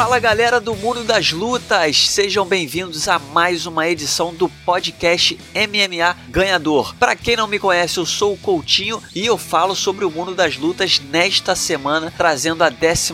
[0.00, 6.16] Fala galera do mundo das lutas, sejam bem-vindos a mais uma edição do podcast MMA
[6.30, 6.94] Ganhador.
[6.96, 10.34] Para quem não me conhece, eu sou o Coutinho e eu falo sobre o mundo
[10.34, 13.12] das lutas nesta semana, trazendo a 12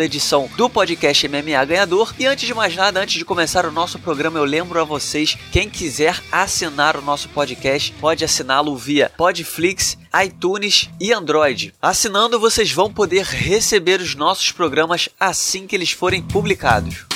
[0.00, 2.14] edição do podcast MMA Ganhador.
[2.16, 5.36] E antes de mais nada, antes de começar o nosso programa, eu lembro a vocês,
[5.50, 11.74] quem quiser assinar o nosso podcast, pode assiná-lo via Podflix, iTunes e Android.
[11.80, 17.06] Assinando, vocês vão poder receber os nossos programas assim que eles forem publicados.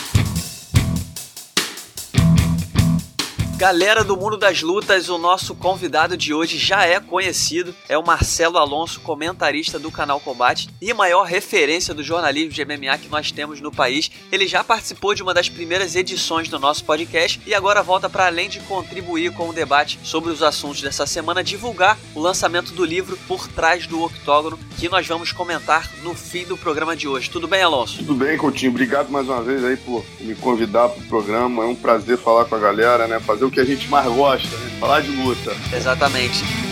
[3.63, 8.05] Galera do mundo das lutas, o nosso convidado de hoje já é conhecido, é o
[8.05, 13.31] Marcelo Alonso, comentarista do canal Combate e maior referência do jornalismo de MMA que nós
[13.31, 14.11] temos no país.
[14.33, 18.27] Ele já participou de uma das primeiras edições do nosso podcast e agora volta para
[18.27, 22.85] além de contribuir com o debate sobre os assuntos dessa semana, divulgar o lançamento do
[22.85, 27.31] livro Por Trás do Octógono, que nós vamos comentar no fim do programa de hoje.
[27.31, 27.99] Tudo bem, Alonso?
[27.99, 28.73] Tudo bem, Coutinho.
[28.73, 31.63] Obrigado mais uma vez aí por me convidar para o programa.
[31.63, 33.21] É um prazer falar com a galera, né?
[33.21, 34.71] Fazer o que a gente mais gosta, né?
[34.81, 35.55] Falar de luta.
[35.73, 36.72] Exatamente.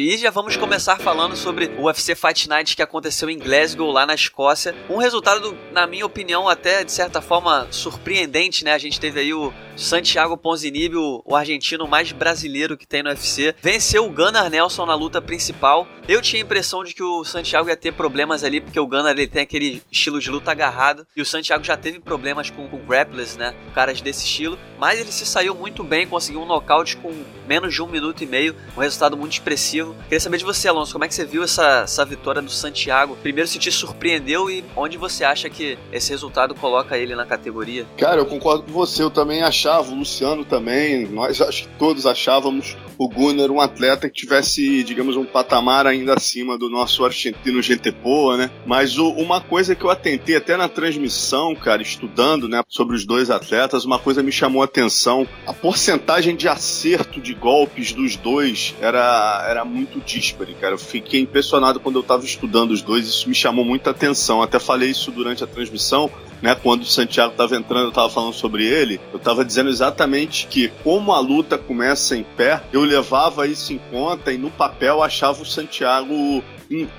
[0.00, 4.06] E já vamos começar falando sobre o UFC Fight Night que aconteceu em Glasgow, lá
[4.06, 4.74] na Escócia.
[4.88, 8.72] Um resultado, na minha opinião, até de certa forma surpreendente, né?
[8.72, 13.54] A gente teve aí o Santiago Ponzinibbio, o argentino mais brasileiro que tem no UFC,
[13.62, 15.88] venceu o Gunnar Nelson na luta principal.
[16.06, 19.12] Eu tinha a impressão de que o Santiago ia ter problemas ali, porque o Gunnar
[19.12, 22.78] ele tem aquele estilo de luta agarrado, e o Santiago já teve problemas com, com
[22.78, 23.54] grapplers, né?
[23.74, 27.12] Caras desse estilo, mas ele se saiu muito bem, conseguiu um nocaute com
[27.46, 29.94] menos de um minuto e meio, um resultado muito expressivo.
[30.04, 33.16] Queria saber de você, Alonso, como é que você viu essa, essa vitória do Santiago?
[33.22, 37.86] Primeiro, se te surpreendeu e onde você acha que esse resultado coloca ele na categoria?
[37.96, 42.06] Cara, eu concordo com você, eu também achava, o Luciano também, nós acho que todos
[42.06, 47.62] achávamos o Gunnar um atleta que tivesse, digamos, um patamar ainda acima do nosso argentino
[47.62, 48.50] Gentepoa, né?
[48.66, 53.06] Mas o, uma coisa que eu atentei até na transmissão, cara, estudando, né, sobre os
[53.06, 58.16] dois atletas, uma coisa me chamou a atenção, a porcentagem de acerto de golpes dos
[58.16, 60.74] dois era, era muito díspare, cara.
[60.74, 64.42] Eu fiquei impressionado quando eu tava estudando os dois, isso me chamou muita atenção.
[64.42, 66.10] Até falei isso durante a transmissão,
[66.42, 66.54] né?
[66.54, 70.68] Quando o Santiago tava entrando, eu tava falando sobre ele, eu tava dizendo exatamente que
[70.82, 75.42] como a luta começa em pé, eu levava isso em conta e no papel achava
[75.42, 76.42] o Santiago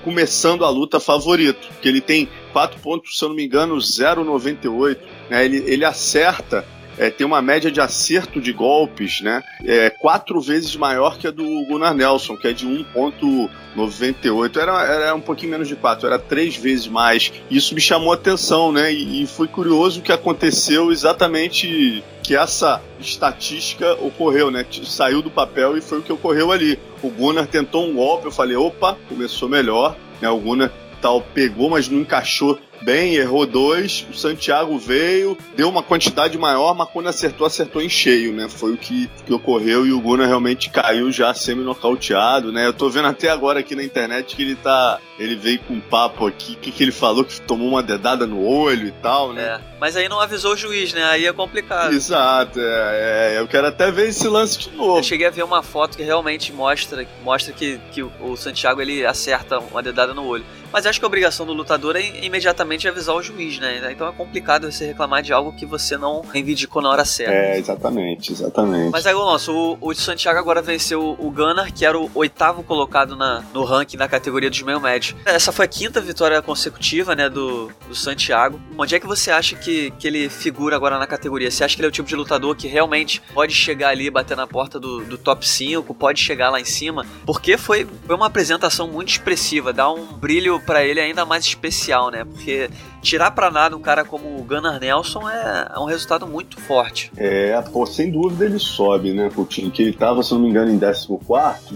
[0.04, 4.98] começando a luta favorito, que ele tem 4 pontos, se eu não me engano, 0,98,
[5.30, 5.44] né?
[5.44, 6.64] Ele, ele acerta
[6.98, 9.42] é, tem uma média de acerto de golpes, né?
[9.64, 14.56] É quatro vezes maior que a do Gunnar Nelson, que é de 1,98.
[14.56, 17.32] Era, era um pouquinho menos de quatro, era três vezes mais.
[17.50, 18.92] Isso me chamou a atenção, né?
[18.92, 24.64] E, e foi curioso o que aconteceu exatamente que essa estatística ocorreu, né?
[24.84, 26.78] Saiu do papel e foi o que ocorreu ali.
[27.02, 30.28] O Gunnar tentou um golpe, eu falei, opa, começou melhor, né?
[30.28, 30.70] O Gunnar
[31.00, 34.06] tal pegou, mas não encaixou bem, errou dois.
[34.10, 38.48] O Santiago veio, deu uma quantidade maior, mas quando acertou, acertou em cheio, né?
[38.48, 42.66] Foi o que, que ocorreu e o Gunnar realmente caiu já semi-nocauteado, né?
[42.66, 44.98] Eu tô vendo até agora aqui na internet que ele tá.
[45.18, 48.44] Ele veio com um papo aqui, que, que ele falou que tomou uma dedada no
[48.44, 49.42] olho e tal, né?
[49.42, 51.04] É, mas aí não avisou o juiz, né?
[51.04, 51.92] Aí é complicado.
[51.92, 54.98] Exato, é, é, eu quero até ver esse lance de novo.
[54.98, 59.06] Eu cheguei a ver uma foto que realmente mostra, mostra que, que o Santiago ele
[59.06, 60.44] acerta uma dedada no olho.
[60.72, 63.90] Mas acho que a obrigação do lutador é imediatamente avisar o juiz, né?
[63.92, 67.32] Então é complicado você reclamar de algo que você não reivindicou na hora certa.
[67.32, 68.90] É, exatamente, exatamente.
[68.90, 73.16] Mas aí, nosso, o, o Santiago agora venceu o Gunnar, que era o oitavo colocado
[73.16, 75.16] na, no ranking da categoria dos meio médio.
[75.24, 78.60] Essa foi a quinta vitória consecutiva, né, do, do Santiago.
[78.76, 81.50] Onde é que você acha que, que ele figura agora na categoria?
[81.50, 84.36] Você acha que ele é o tipo de lutador que realmente pode chegar ali, bater
[84.36, 87.06] na porta do, do top 5, pode chegar lá em cima?
[87.24, 92.10] Porque foi, foi uma apresentação muito expressiva, dá um brilho para ele ainda mais especial,
[92.10, 92.24] né?
[92.24, 92.61] Porque
[93.00, 97.10] tirar para nada um cara como o Gunnar Nelson é, é, um resultado muito forte.
[97.16, 99.70] É, pô, sem dúvida ele sobe, né, Coutinho?
[99.70, 101.08] Que ele tava, se não me engano, em 14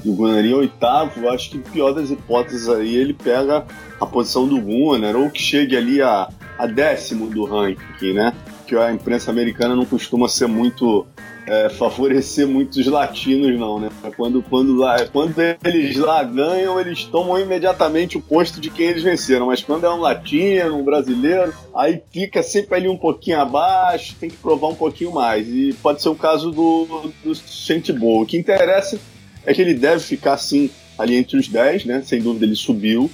[0.04, 1.28] e o Gunnar em oitavo.
[1.28, 3.64] Acho que, pior das hipóteses aí, ele pega
[4.00, 6.28] a posição do Gunnar ou que chegue ali a,
[6.58, 8.32] a décimo do ranking, né?
[8.66, 11.06] Que a imprensa americana não costuma ser muito
[11.46, 13.88] é, favorecer muitos latinos, não, né?
[14.16, 15.34] Quando, quando, lá, quando
[15.64, 19.46] eles lá ganham, eles tomam imediatamente o posto de quem eles venceram.
[19.46, 24.28] Mas quando é um latino, um brasileiro, aí fica sempre ali um pouquinho abaixo, tem
[24.28, 25.46] que provar um pouquinho mais.
[25.48, 28.22] E pode ser o caso do, do Sentibol.
[28.22, 28.98] O que interessa
[29.44, 32.02] é que ele deve ficar, sim, ali entre os 10, né?
[32.04, 33.08] Sem dúvida ele subiu.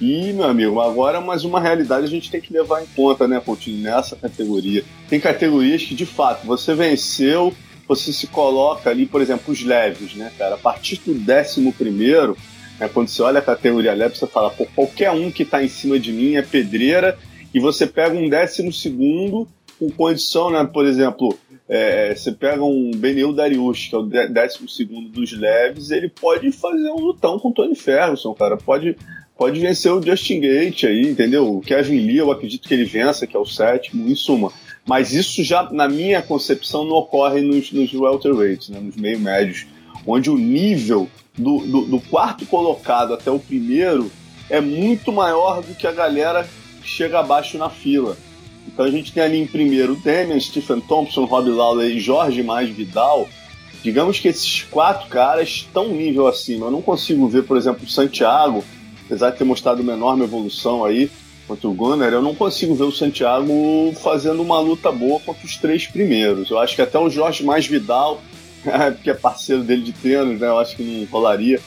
[0.00, 3.40] E, meu amigo, agora mais uma realidade a gente tem que levar em conta, né,
[3.40, 4.84] Coutinho, nessa categoria.
[5.08, 7.52] Tem categorias que, de fato, você venceu,
[7.88, 10.56] você se coloca ali, por exemplo, os leves, né, cara?
[10.56, 12.36] A partir do décimo primeiro,
[12.78, 15.68] né, quando você olha a categoria leve, você fala, pô, qualquer um que está em
[15.68, 17.18] cima de mim é pedreira,
[17.54, 19.48] e você pega um décimo segundo
[19.78, 21.38] com condição, né, por exemplo,
[21.68, 26.52] é, você pega um Benil Dariush, que é o décimo segundo dos leves, ele pode
[26.52, 28.56] fazer um lutão com o Tony Ferguson, cara.
[28.56, 28.96] Pode,
[29.36, 31.56] pode vencer o Justin Gate aí, entendeu?
[31.56, 34.52] O Kevin Lee, eu acredito que ele vença, que é o sétimo, em suma.
[34.86, 39.66] Mas isso já, na minha concepção, não ocorre nos, nos welterweights, né, nos meio médios,
[40.06, 44.10] onde o nível do, do, do quarto colocado até o primeiro
[44.48, 46.48] é muito maior do que a galera
[46.80, 48.16] que chega abaixo na fila.
[48.66, 52.70] Então a gente tem ali em primeiro Damian, Stephen Thompson, Rob Lawler e Jorge Mais
[52.70, 53.28] Vidal.
[53.82, 56.66] Digamos que esses quatro caras estão nível acima.
[56.66, 58.64] Eu não consigo ver, por exemplo, o Santiago,
[59.06, 61.10] apesar de ter mostrado uma enorme evolução aí
[61.48, 65.56] contra o Gunner, eu não consigo ver o Santiago fazendo uma luta boa contra os
[65.56, 66.50] três primeiros.
[66.50, 68.20] Eu acho que até o Jorge Mais Vidal,
[69.02, 70.48] que é parceiro dele de tênis, né?
[70.48, 71.60] Eu acho que não rolaria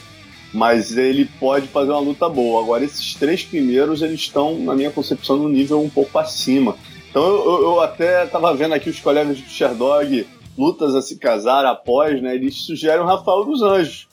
[0.52, 2.62] mas ele pode fazer uma luta boa.
[2.62, 6.76] Agora, esses três primeiros, eles estão, na minha concepção, no nível um pouco acima.
[7.08, 10.26] Então, eu, eu até estava vendo aqui os colegas do Sherdog,
[10.56, 12.34] lutas a se casar após, né?
[12.34, 14.08] Eles sugerem o Rafael dos Anjos,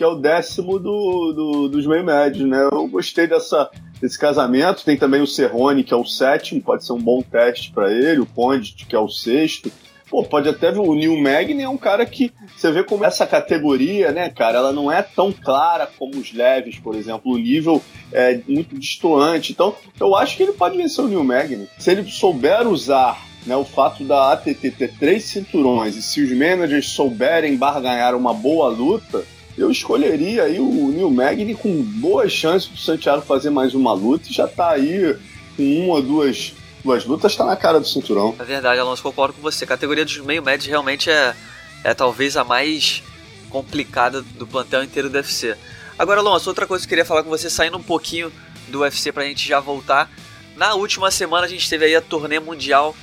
[0.00, 2.66] que é o décimo do, do dos meio médios, né?
[2.72, 3.70] Eu gostei dessa,
[4.00, 4.82] desse casamento.
[4.82, 8.20] Tem também o Serrone, que é o sétimo, pode ser um bom teste para ele,
[8.20, 9.70] o Conde, que é o sexto.
[10.08, 13.26] Pô, pode até ver o Neil Magny é um cara que você vê como essa
[13.26, 17.82] categoria, né, cara, ela não é tão clara como os leves, por exemplo, o nível
[18.10, 19.52] é muito distoante.
[19.52, 21.68] Então, eu acho que ele pode vencer o Neil Magny.
[21.78, 26.30] Se ele souber usar né, o fato da ATT ter três cinturões e se os
[26.30, 29.26] managers souberem barganhar uma boa luta,
[29.60, 34.28] eu escolheria aí o Neil Magny com boas chances do Santiago fazer mais uma luta
[34.30, 35.16] e já tá aí
[35.56, 38.34] com uma ou duas duas lutas tá na cara do cinturão.
[38.38, 39.64] É verdade, Alonso, concordo com você.
[39.64, 41.34] A categoria dos meio médios realmente é,
[41.84, 43.02] é talvez a mais
[43.50, 45.54] complicada do plantel inteiro do UFC.
[45.98, 48.32] Agora, Alonso, outra coisa que eu queria falar com você, saindo um pouquinho
[48.68, 50.10] do UFC pra gente já voltar.
[50.56, 52.96] Na última semana a gente teve aí a turnê mundial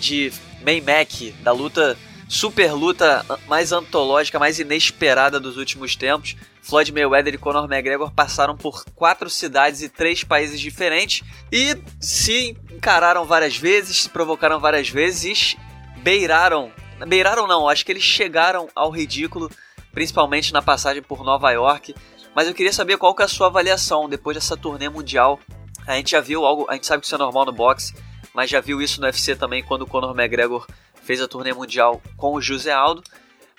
[0.00, 0.32] de
[0.64, 1.96] Maymac, da luta
[2.30, 6.36] super luta mais antológica, mais inesperada dos últimos tempos.
[6.62, 12.56] Floyd Mayweather e Conor McGregor passaram por quatro cidades e três países diferentes e se
[12.70, 15.56] encararam várias vezes, se provocaram várias vezes
[15.96, 16.70] beiraram.
[17.08, 19.50] Beiraram não, acho que eles chegaram ao ridículo,
[19.92, 21.94] principalmente na passagem por Nova York.
[22.32, 25.40] Mas eu queria saber qual que é a sua avaliação depois dessa turnê mundial.
[25.84, 27.92] A gente já viu algo, a gente sabe que isso é normal no boxe,
[28.32, 30.64] mas já viu isso no UFC também quando o Conor McGregor
[31.10, 33.02] fez a turnê mundial com o José Aldo.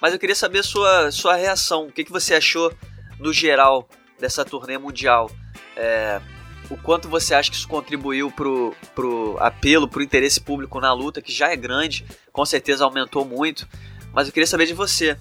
[0.01, 1.87] Mas eu queria saber sua, sua reação.
[1.87, 2.73] O que, que você achou
[3.19, 5.29] no geral dessa turnê mundial?
[5.75, 6.21] É,
[6.69, 11.21] o quanto você acha que isso contribuiu pro, pro apelo, pro interesse público na luta,
[11.21, 13.67] que já é grande, com certeza aumentou muito.
[14.13, 15.17] Mas eu queria saber de você.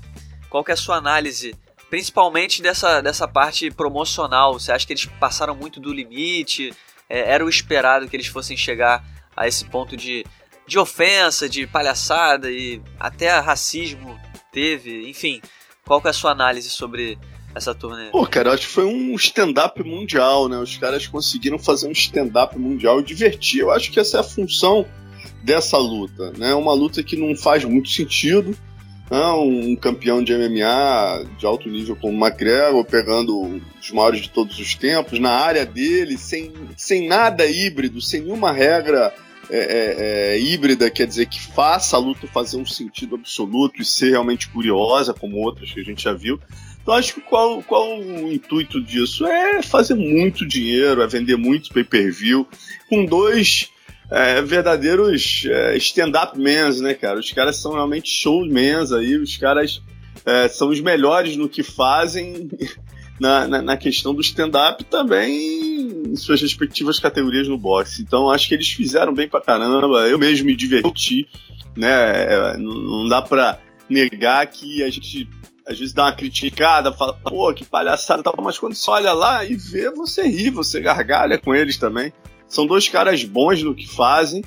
[0.49, 1.57] Qual que é a sua análise,
[1.89, 4.53] principalmente dessa, dessa parte promocional?
[4.53, 6.73] Você acha que eles passaram muito do limite?
[7.09, 9.05] É, era o esperado que eles fossem chegar
[9.37, 10.25] a esse ponto de
[10.71, 14.17] de ofensa, de palhaçada e até racismo
[14.53, 15.43] teve, enfim.
[15.85, 17.19] Qual que é a sua análise sobre
[17.53, 18.11] essa turnê?
[18.13, 20.57] Pô, cara, acho que foi um stand-up mundial, né?
[20.59, 23.63] Os caras conseguiram fazer um stand-up mundial e divertir.
[23.63, 24.87] Eu acho que essa é a função
[25.43, 26.55] dessa luta, né?
[26.55, 28.57] Uma luta que não faz muito sentido.
[29.11, 29.27] Né?
[29.33, 34.57] Um campeão de MMA de alto nível como o McGregor, pegando os maiores de todos
[34.61, 39.13] os tempos, na área dele, sem, sem nada híbrido, sem nenhuma regra
[39.51, 43.85] é, é, é, híbrida, quer dizer que faça a luta fazer um sentido absoluto e
[43.85, 46.39] ser realmente curiosa, como outras que a gente já viu.
[46.83, 49.27] Então acho que qual, qual o intuito disso?
[49.27, 52.49] É fazer muito dinheiro, é vender muito pay-per-view,
[52.89, 53.69] com dois
[54.11, 57.19] é, verdadeiros é, stand-up mans, né, cara?
[57.19, 59.83] Os caras são realmente showmans aí, os caras
[60.25, 62.49] é, são os melhores no que fazem
[63.21, 68.03] na, na, na questão do stand-up também em suas respectivas categorias no boxe.
[68.03, 70.09] Então acho que eles fizeram bem pra caramba.
[70.09, 71.29] Eu mesmo me diverti,
[71.77, 71.89] né?
[71.89, 75.29] É, não dá pra negar que a gente
[75.67, 79.45] às vezes dá uma criticada, fala, pô, que palhaçada tal, mas quando você olha lá
[79.45, 82.13] e vê, você ri, você gargalha com eles também.
[82.49, 84.43] São dois caras bons no que fazem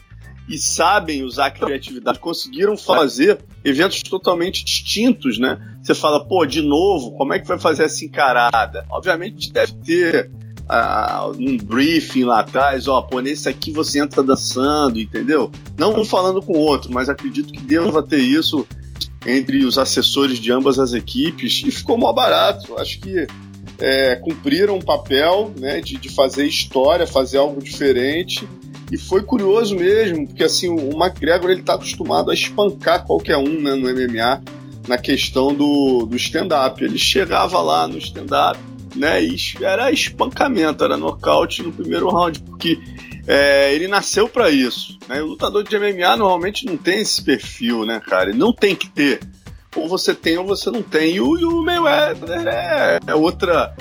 [0.47, 5.57] e sabem usar a criatividade, conseguiram fazer eventos totalmente distintos, né?
[5.81, 8.85] Você fala, pô, de novo, como é que vai fazer essa encarada?
[8.89, 10.31] Obviamente deve ter
[10.63, 15.51] uh, um briefing lá atrás, ó, pô, nesse aqui você entra dançando, entendeu?
[15.77, 18.67] Não um falando com o outro, mas acredito que deva ter isso
[19.25, 22.77] entre os assessores de ambas as equipes e ficou mó barato.
[22.77, 23.27] Acho que
[23.79, 28.47] é, cumpriram um papel né, de, de fazer história, fazer algo diferente.
[28.91, 33.61] E foi curioso mesmo, porque assim, o McGregor ele tá acostumado a espancar qualquer um
[33.61, 34.41] né, no MMA
[34.87, 36.83] na questão do, do stand-up.
[36.83, 38.59] Ele chegava lá no stand-up,
[38.95, 39.23] né?
[39.23, 42.79] E era espancamento, era nocaute no primeiro round, porque
[43.27, 44.97] é, ele nasceu para isso.
[45.07, 45.21] Né?
[45.21, 48.29] O lutador de MMA normalmente não tem esse perfil, né, cara?
[48.29, 49.21] Ele não tem que ter.
[49.75, 51.15] Ou você tem ou você não tem.
[51.15, 51.69] E o, e
[52.47, 53.75] é, é outra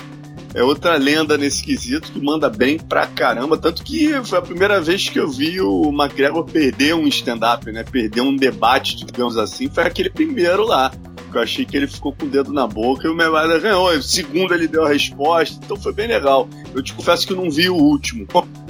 [0.53, 3.57] é outra lenda nesse quesito que manda bem pra caramba.
[3.57, 7.83] Tanto que foi a primeira vez que eu vi o McGregor perder um stand-up, né?
[7.83, 9.69] Perder um debate, digamos assim.
[9.69, 10.91] Foi aquele primeiro lá.
[11.33, 13.99] Eu achei que ele ficou com o dedo na boca e o Mayweather ganhou.
[14.01, 16.47] Segundo ele deu a resposta, então foi bem legal.
[16.75, 18.27] Eu te confesso que não vi o último,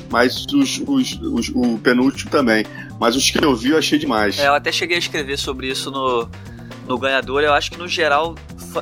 [0.09, 2.65] mas os, os, os, o penúltimo também.
[2.97, 4.39] Mas os que eu vi eu achei demais.
[4.39, 6.29] É, eu até cheguei a escrever sobre isso no,
[6.87, 7.43] no ganhador.
[7.43, 8.35] Eu acho que no geral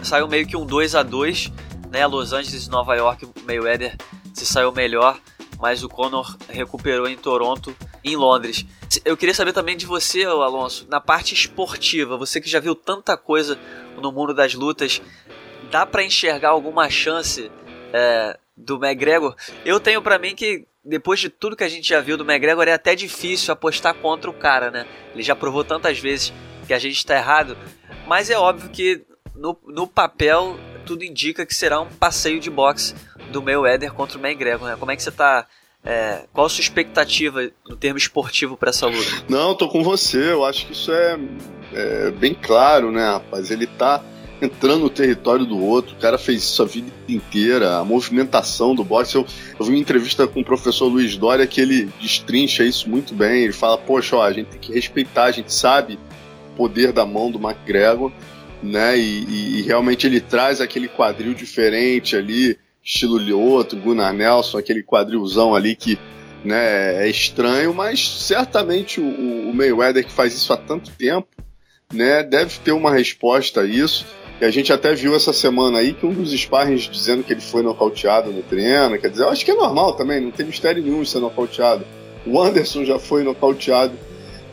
[0.03, 1.51] saiu meio que um 2 a 2
[1.91, 2.07] né?
[2.07, 3.95] Los Angeles e Nova York, o Mayweather
[4.33, 5.19] se saiu melhor,
[5.59, 8.65] mas o Conor recuperou em Toronto em Londres.
[9.05, 13.15] Eu queria saber também de você, Alonso, na parte esportiva, você que já viu tanta
[13.15, 13.59] coisa
[14.01, 15.01] no mundo das lutas,
[15.69, 17.51] dá para enxergar alguma chance
[17.93, 19.35] é, do McGregor?
[19.65, 22.67] Eu tenho para mim que depois de tudo que a gente já viu do McGregor
[22.67, 24.87] é até difícil apostar contra o cara, né?
[25.13, 26.33] Ele já provou tantas vezes
[26.65, 27.55] que a gente está errado,
[28.07, 29.05] mas é óbvio que
[29.35, 32.95] no, no papel tudo indica que será um passeio de boxe
[33.31, 34.75] do Mayweather contra o McGregor, né?
[34.77, 35.47] Como é que você tá
[35.83, 39.23] é, qual a sua expectativa no termo esportivo para essa luta?
[39.27, 40.31] Não, tô com você.
[40.31, 41.19] Eu acho que isso é,
[41.73, 43.49] é, bem claro, né, rapaz?
[43.49, 44.03] Ele tá
[44.39, 45.95] entrando no território do outro.
[45.95, 47.77] O cara fez isso a vida inteira.
[47.77, 49.15] A movimentação do boxe.
[49.15, 49.25] Eu,
[49.59, 53.43] eu vi uma entrevista com o professor Luiz Dória que ele destrincha isso muito bem.
[53.43, 55.97] Ele fala: Poxa, ó, a gente tem que respeitar, a gente sabe
[56.53, 58.11] o poder da mão do McGregor
[58.61, 58.97] né?
[58.97, 65.55] E, e, realmente ele traz aquele quadril diferente ali, estilo Lioto, Gunnar Nelson, aquele quadrilzão
[65.55, 65.97] ali que
[66.43, 71.27] né, é estranho, mas certamente o, o Mayweather que faz isso há tanto tempo,
[71.93, 74.05] né, deve ter uma resposta a isso.
[74.39, 77.41] E a gente até viu essa semana aí que um dos sparrings dizendo que ele
[77.41, 80.81] foi nocauteado no treino, quer dizer, eu acho que é normal também, não tem mistério
[80.81, 81.85] nenhum ser nocauteado.
[82.25, 83.93] O Anderson já foi nocauteado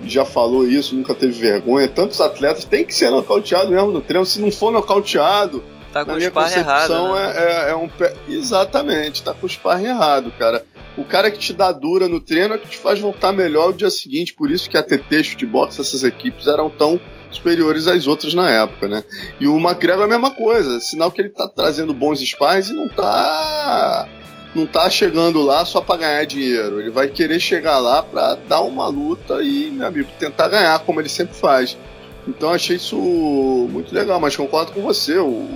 [0.05, 1.89] já falou isso, nunca teve vergonha.
[1.89, 4.25] Tantos atletas têm que ser nocauteado mesmo no treino.
[4.25, 5.63] Se não for nocauteado,
[5.93, 7.35] tá com na minha concepção errado, né?
[7.37, 8.15] é, é, é, um pé.
[8.29, 10.65] Exatamente, tá com o sparring errado, cara.
[10.97, 13.73] O cara que te dá dura no treino é que te faz voltar melhor o
[13.73, 14.35] dia seguinte.
[14.35, 17.01] Por isso que a TT, Shootbox, essas equipes eram tão
[17.31, 19.05] superiores às outras na época, né?
[19.39, 20.81] E o McGregor é a mesma coisa.
[20.81, 24.09] Sinal que ele tá trazendo bons sparring e não tá
[24.55, 26.81] não tá chegando lá só para ganhar dinheiro.
[26.81, 31.01] Ele vai querer chegar lá para dar uma luta e, meu amigo, tentar ganhar, como
[31.01, 31.77] ele sempre faz.
[32.27, 32.97] Então achei isso
[33.71, 35.19] muito legal, mas concordo com você.
[35.19, 35.49] O,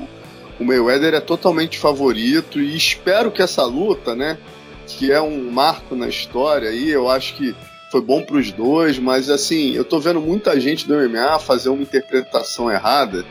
[0.58, 4.38] o Mayweather é totalmente favorito e espero que essa luta, né,
[4.86, 7.54] que é um marco na história aí, eu acho que
[7.90, 11.68] foi bom para os dois, mas assim, eu tô vendo muita gente do MMA fazer
[11.68, 13.24] uma interpretação errada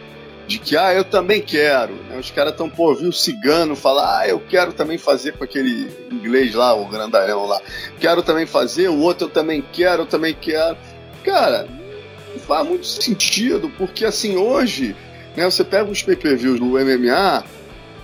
[0.48, 1.94] de que, ah, eu também quero.
[2.10, 2.18] Né?
[2.18, 5.90] Os caras estão, pô, viu o cigano falar, ah, eu quero também fazer com aquele
[6.12, 7.62] inglês lá, o grandalhão lá.
[8.00, 10.78] Quero também fazer, o outro eu também quero, eu também quero.
[11.24, 11.68] Cara,
[12.48, 14.96] faz muito sentido, porque assim, hoje,
[15.36, 17.44] né, você pega os pay-per-views do MMA,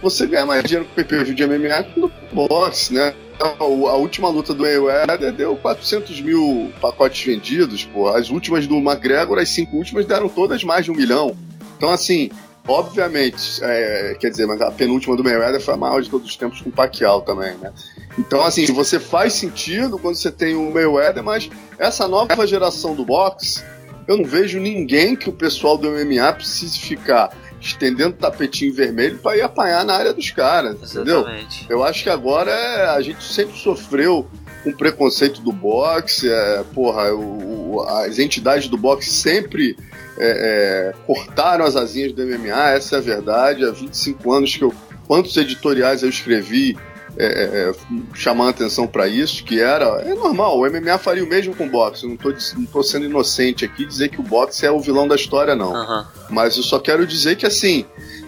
[0.02, 3.14] você ganha mais dinheiro com pay-per-view de MMA que no boxe, né?
[3.40, 8.08] A última luta do Mayweather deu 400 mil pacotes vendidos, pô.
[8.08, 11.38] As últimas do McGregor, as cinco últimas deram todas mais de um milhão.
[11.78, 12.30] Então, assim,
[12.68, 16.36] obviamente, é, quer dizer, mas a penúltima do Mayweather foi a maior de todos os
[16.36, 17.72] tempos com o Pacquiao também, né?
[18.18, 23.06] Então, assim, você faz sentido quando você tem o Mayweather, mas essa nova geração do
[23.06, 23.64] boxe,
[24.08, 29.38] eu não vejo ninguém que o pessoal do MMA precise ficar estendendo tapetinho vermelho para
[29.38, 31.60] ir apanhar na área dos caras, Exatamente.
[31.60, 31.78] entendeu?
[31.78, 34.28] Eu acho que agora é, a gente sempre sofreu
[34.64, 39.78] com preconceito do boxe, é, porra, o, as entidades do boxe sempre
[40.18, 43.66] é, é, cortaram as asinhas do MMA, essa é a verdade.
[43.66, 44.74] Há 25 anos que eu.
[45.08, 46.78] Quantos editoriais eu escrevi
[47.18, 47.74] é, é, é
[48.14, 49.86] chamando atenção para isso, que era.
[50.02, 52.04] É normal, o MMA faria o mesmo com o boxe.
[52.04, 55.08] Eu não tô, não tô sendo inocente aqui dizer que o boxe é o vilão
[55.08, 55.74] da história, não.
[55.74, 56.06] Uhum.
[56.30, 57.86] Mas eu só quero dizer que assim.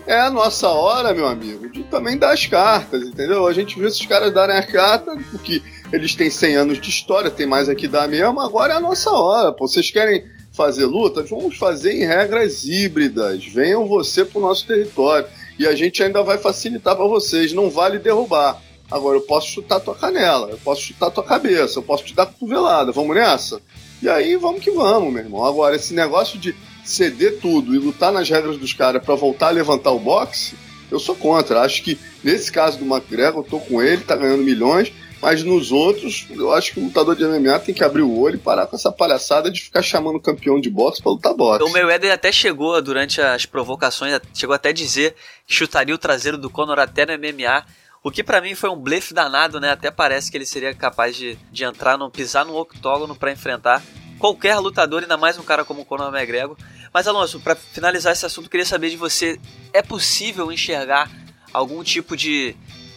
[0.07, 3.45] É a nossa hora, meu amigo, de também dar as cartas, entendeu?
[3.45, 5.61] A gente viu esses caras darem as cartas, porque
[5.93, 9.11] eles têm 100 anos de história, tem mais aqui da mesmo, agora é a nossa
[9.11, 9.51] hora.
[9.51, 9.67] Pô.
[9.67, 10.25] Vocês querem
[10.59, 13.45] fazer lutas, vamos fazer em regras híbridas.
[13.45, 15.25] Venham você para o nosso território.
[15.57, 17.53] E a gente ainda vai facilitar para vocês.
[17.53, 18.61] Não vale derrubar.
[18.91, 22.25] Agora, eu posso chutar tua canela, eu posso chutar tua cabeça, eu posso te dar
[22.25, 22.91] cotovelada.
[22.91, 23.61] Vamos nessa?
[24.01, 25.45] E aí, vamos que vamos, meu irmão.
[25.45, 29.51] Agora, esse negócio de ceder tudo e lutar nas regras dos caras para voltar a
[29.51, 30.55] levantar o boxe,
[30.91, 31.61] Eu sou contra.
[31.61, 34.91] Acho que nesse caso do McGregor, eu tô com ele, tá ganhando milhões.
[35.21, 38.35] Mas nos outros, eu acho que o lutador de MMA tem que abrir o olho
[38.35, 41.63] e parar com essa palhaçada de ficar chamando o campeão de boxe pra lutar boxe.
[41.65, 46.37] O Mayweather até chegou, durante as provocações, chegou até a dizer que chutaria o traseiro
[46.37, 47.65] do Conor até no MMA.
[48.01, 49.71] O que para mim foi um blefe danado, né?
[49.71, 53.83] Até parece que ele seria capaz de, de entrar, no, pisar no octógono para enfrentar
[54.17, 56.55] qualquer lutador, ainda mais um cara como o Conor McGregor.
[56.93, 59.37] Mas Alonso, para finalizar esse assunto, queria saber de você:
[59.73, 61.11] é possível enxergar
[61.51, 62.55] algum tipo de,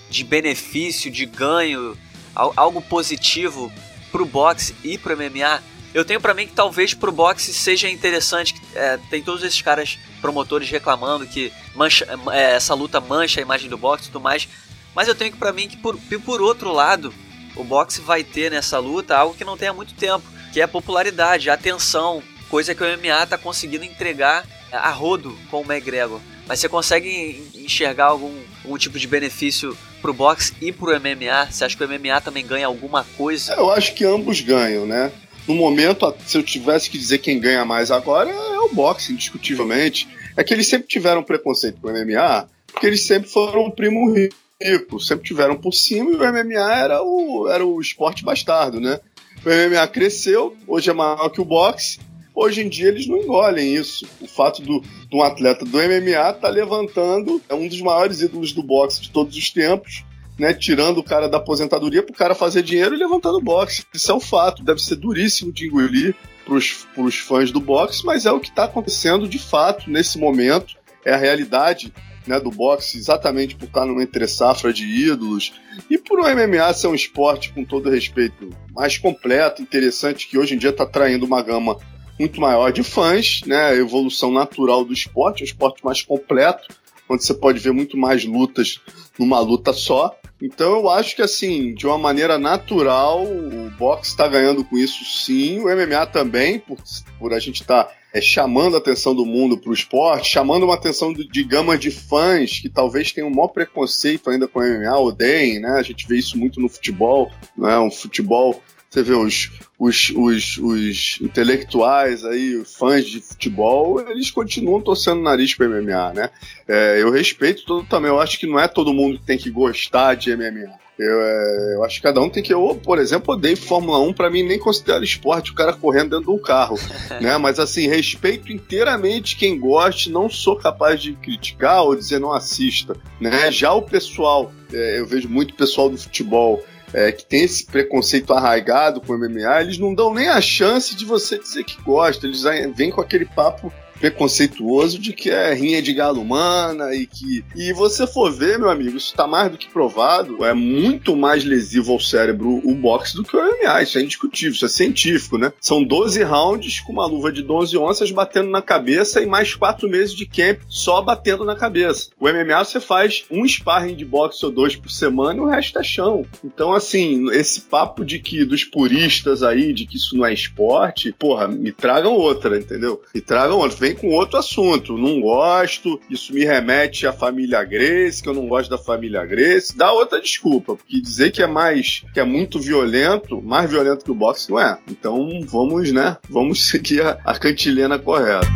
[0.08, 1.98] de benefício, de ganho
[2.34, 3.72] algo positivo
[4.10, 5.62] pro boxe e pro MMA,
[5.94, 8.54] eu tenho para mim que talvez pro boxe seja interessante.
[8.74, 13.68] É, tem todos esses caras promotores reclamando que mancha, é, essa luta mancha a imagem
[13.68, 14.48] do boxe e tudo mais.
[14.94, 17.12] Mas eu tenho para mim que por, por outro lado,
[17.54, 20.64] o boxe vai ter nessa luta algo que não tem há muito tempo, que é
[20.64, 25.64] a popularidade, a atenção, coisa que o MMA tá conseguindo entregar a rodo com o
[25.70, 26.20] McGregor.
[26.52, 28.30] Mas você consegue enxergar algum,
[28.62, 31.50] algum tipo de benefício pro boxe e pro MMA?
[31.50, 33.54] Você acha que o MMA também ganha alguma coisa?
[33.54, 35.10] Eu acho que ambos ganham, né?
[35.48, 40.06] No momento, se eu tivesse que dizer quem ganha mais agora, é o boxe, indiscutivelmente.
[40.36, 44.12] É que eles sempre tiveram preconceito com o MMA, porque eles sempre foram um primo
[44.12, 49.00] rico, sempre tiveram por cima e o MMA era o, era o esporte bastardo, né?
[49.42, 51.98] O MMA cresceu, hoje é maior que o boxe,
[52.34, 54.06] Hoje em dia eles não engolem isso.
[54.20, 58.52] O fato do, de um atleta do MMA tá levantando é um dos maiores ídolos
[58.52, 60.04] do boxe de todos os tempos,
[60.38, 60.54] né?
[60.54, 63.84] Tirando o cara da aposentadoria para o cara fazer dinheiro e levantando boxe.
[63.92, 68.26] Isso é um fato, deve ser duríssimo de engolir para os fãs do boxe, mas
[68.26, 70.74] é o que está acontecendo de fato nesse momento.
[71.04, 71.92] É a realidade
[72.26, 75.52] né, do boxe, exatamente por estar numa entre safra de ídolos
[75.90, 80.54] e por o MMA ser um esporte, com todo respeito, mais completo, interessante, que hoje
[80.54, 81.76] em dia está traindo uma gama
[82.18, 83.70] muito maior de fãs, né?
[83.70, 86.68] A evolução natural do esporte, um esporte mais completo,
[87.08, 88.80] onde você pode ver muito mais lutas
[89.18, 90.16] numa luta só.
[90.40, 95.04] Então eu acho que assim, de uma maneira natural, o boxe está ganhando com isso
[95.04, 96.78] sim, o MMA também, por,
[97.18, 100.64] por a gente estar tá, é, chamando a atenção do mundo para o esporte, chamando
[100.64, 104.58] uma atenção de, de gama de fãs que talvez tenham um maior preconceito ainda com
[104.58, 105.76] o MMA, odeiem, né?
[105.78, 107.78] A gente vê isso muito no futebol, né?
[107.78, 108.60] Um futebol
[108.92, 115.22] você vê os, os, os, os intelectuais aí, fãs de futebol, eles continuam torcendo o
[115.22, 116.30] nariz para MMA, né?
[116.68, 119.50] É, eu respeito todo também, eu acho que não é todo mundo que tem que
[119.50, 120.82] gostar de MMA.
[120.98, 122.52] Eu, é, eu, acho que cada um tem que.
[122.52, 126.26] Eu, por exemplo, odeio Fórmula 1, para mim nem considero esporte o cara correndo dentro
[126.26, 126.78] de um carro.
[127.18, 127.38] né?
[127.38, 132.94] Mas assim, respeito inteiramente quem goste, não sou capaz de criticar ou dizer não assista.
[133.18, 133.50] Né?
[133.50, 138.32] Já o pessoal, é, eu vejo muito pessoal do futebol é, que tem esse preconceito
[138.32, 142.26] arraigado com o MMA, eles não dão nem a chance de você dizer que gosta.
[142.26, 142.42] Eles
[142.74, 143.72] vêm com aquele papo
[144.02, 147.44] preconceituoso de que é rinha de galo humana e que.
[147.54, 150.44] E você for ver, meu amigo, isso está mais do que provado.
[150.44, 153.82] É muito mais lesivo ao cérebro o boxe do que o MMA.
[153.82, 155.52] Isso é indiscutível, isso é científico, né?
[155.60, 159.88] São 12 rounds com uma luva de 12 onças batendo na cabeça e mais 4
[159.88, 162.08] meses de camp só batendo na cabeça.
[162.18, 165.78] O MMA você faz um sparring de boxe ou dois por semana e o resto
[165.78, 166.26] é chão.
[166.44, 171.14] Então, assim, esse papo de que dos puristas aí, de que isso não é esporte,
[171.16, 173.00] porra, me tragam outra, entendeu?
[173.14, 173.78] Me tragam outra.
[173.78, 174.96] Vem vem com outro assunto.
[174.96, 179.76] Não gosto, isso me remete à família Grace, que eu não gosto da família Grace.
[179.76, 184.10] Dá outra desculpa, porque dizer que é mais, que é muito violento, mais violento que
[184.10, 184.78] o boxe não é.
[184.88, 186.16] Então vamos, né?
[186.28, 188.46] Vamos seguir a, a cantilena correta.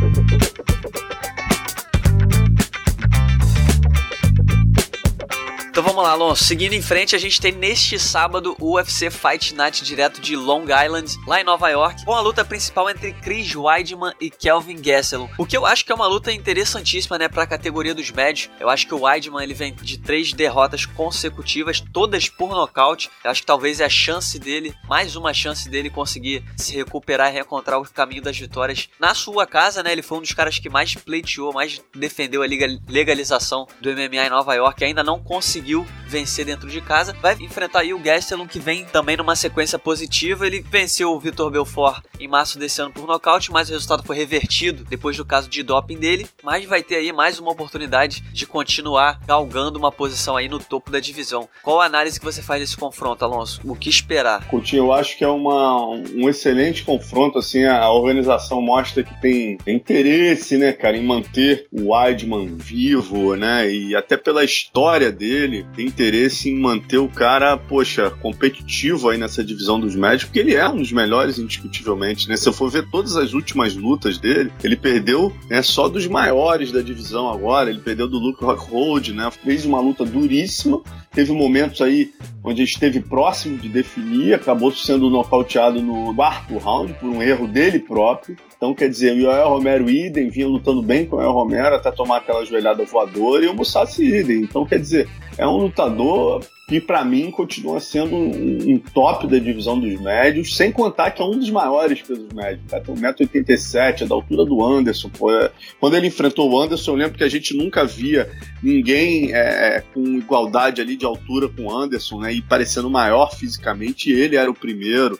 [5.97, 6.43] Vamos lá, Alonso.
[6.43, 10.65] Seguindo em frente, a gente tem neste sábado o UFC Fight Night direto de Long
[10.65, 15.27] Island, lá em Nova York, com a luta principal entre Chris Weidman e Kelvin Gastelum.
[15.39, 18.47] O que eu acho que é uma luta interessantíssima, né, para a categoria dos médios.
[18.59, 23.09] Eu acho que o Weidman ele vem de três derrotas consecutivas, todas por nocaute.
[23.23, 27.31] Eu acho que talvez é a chance dele, mais uma chance dele conseguir se recuperar
[27.31, 29.93] e reencontrar o caminho das vitórias na sua casa, né?
[29.93, 32.47] Ele foi um dos caras que mais pleiteou, mais defendeu a
[32.87, 37.15] legalização do MMA em Nova York, ainda não conseguiu conseguiu vencer dentro de casa.
[37.21, 40.47] Vai enfrentar aí o Gastelum, que vem também numa sequência positiva.
[40.47, 44.15] Ele venceu o Vitor Belfort em março desse ano por nocaute, mas o resultado foi
[44.15, 46.27] revertido depois do caso de doping dele.
[46.43, 50.91] Mas vai ter aí mais uma oportunidade de continuar galgando uma posição aí no topo
[50.91, 51.47] da divisão.
[51.61, 53.61] Qual a análise que você faz desse confronto, Alonso?
[53.63, 54.47] O que esperar?
[54.47, 57.37] Coutinho, eu acho que é uma, um excelente confronto.
[57.39, 63.69] Assim, a organização mostra que tem interesse, né, cara, em manter o Weidman vivo, né,
[63.69, 69.43] e até pela história dele, tem interesse em manter o cara, poxa, competitivo aí nessa
[69.43, 72.35] divisão dos médios, porque ele é um dos melhores, indiscutivelmente, né?
[72.35, 76.71] Se eu for ver todas as últimas lutas dele, ele perdeu né, só dos maiores
[76.71, 79.29] da divisão agora, ele perdeu do Luke Rockhold, né?
[79.29, 80.81] Fez uma luta duríssima,
[81.17, 87.09] teve momentos aí onde esteve próximo de definir, acabou sendo nocauteado no quarto round por
[87.09, 88.37] um erro dele próprio.
[88.55, 91.89] Então, quer dizer, o Yoel Romero idem, vinha lutando bem com o Yoel Romero até
[91.89, 94.41] tomar aquela joelhada voadora e o Musashi idem.
[94.41, 99.39] Então, quer dizer, é um lutador que para mim continua sendo um, um, top da
[99.39, 102.59] divisão dos médios, sem contar que é um dos maiores pesos médios.
[102.67, 102.81] Tá?
[102.81, 105.09] Tem 1,87m, é da altura do Anderson.
[105.09, 105.31] Pô.
[105.31, 105.49] É,
[105.79, 108.29] quando ele enfrentou o Anderson, eu lembro que a gente nunca via
[108.61, 112.33] ninguém é, com igualdade ali de altura com o Anderson, né?
[112.33, 115.17] E parecendo maior fisicamente, ele era o primeiro.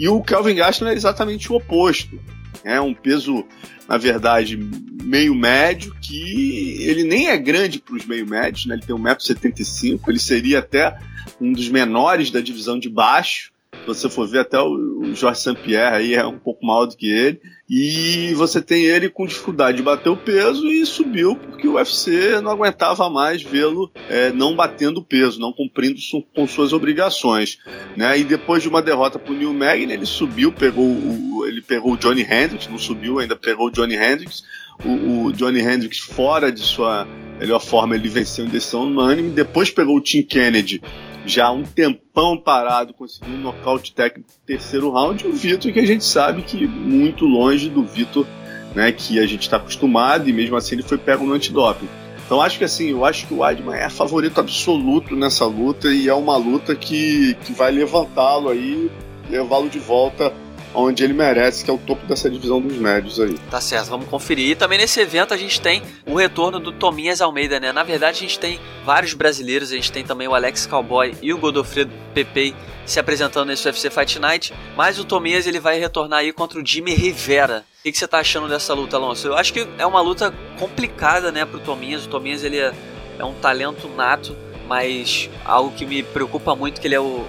[0.00, 2.18] E o Kelvin Gaston é exatamente o oposto.
[2.64, 3.44] É um peso,
[3.88, 8.74] na verdade, meio médio, que ele nem é grande para os meio médios, né?
[8.74, 10.98] ele tem 1,75m, ele seria até
[11.40, 13.52] um dos menores da divisão de baixo.
[13.88, 17.40] Você for ver, até o Jorge St-Pierre aí é um pouco maior do que ele.
[17.68, 22.40] E você tem ele com dificuldade de bater o peso e subiu porque o UFC
[22.40, 27.58] não aguentava mais vê-lo é, não batendo o peso, não cumprindo su com suas obrigações.
[27.96, 28.18] Né?
[28.18, 31.92] E depois de uma derrota para o Neil Magny, ele subiu, pegou o, ele pegou
[31.92, 34.44] o Johnny Hendricks, não subiu ainda, pegou o Johnny Hendricks.
[34.84, 37.06] O, o Johnny Hendricks fora de sua
[37.38, 39.30] melhor forma, ele venceu em decisão unânime.
[39.30, 40.82] Depois pegou o Tim Kennedy
[41.28, 45.80] já um tempão parado, conseguiu um nocaute técnico no terceiro round, e o Vitor que
[45.80, 48.26] a gente sabe que muito longe do Vitor
[48.74, 51.88] né, que a gente está acostumado, e mesmo assim ele foi pego no antidoping.
[52.24, 56.08] Então acho que assim, eu acho que o Weidman é favorito absoluto nessa luta e
[56.08, 58.90] é uma luta que, que vai levantá-lo aí,
[59.30, 60.32] levá-lo de volta
[60.74, 63.36] onde ele merece, que é o topo dessa divisão dos médios aí.
[63.50, 64.50] Tá certo, vamos conferir.
[64.50, 67.72] E também nesse evento a gente tem o retorno do Tominhas Almeida, né?
[67.72, 71.32] Na verdade, a gente tem vários brasileiros, a gente tem também o Alex Cowboy e
[71.32, 72.54] o Godofredo Pepe
[72.86, 76.64] se apresentando nesse UFC Fight Night, mas o Tominhas ele vai retornar aí contra o
[76.64, 77.64] Jimmy Rivera.
[77.80, 79.28] O que, que você tá achando dessa luta, Alonso?
[79.28, 82.06] Eu acho que é uma luta complicada, né, pro Tominhas.
[82.06, 82.72] O Tominhas ele é,
[83.18, 84.34] é um talento nato,
[84.66, 87.26] mas algo que me preocupa muito que ele é o,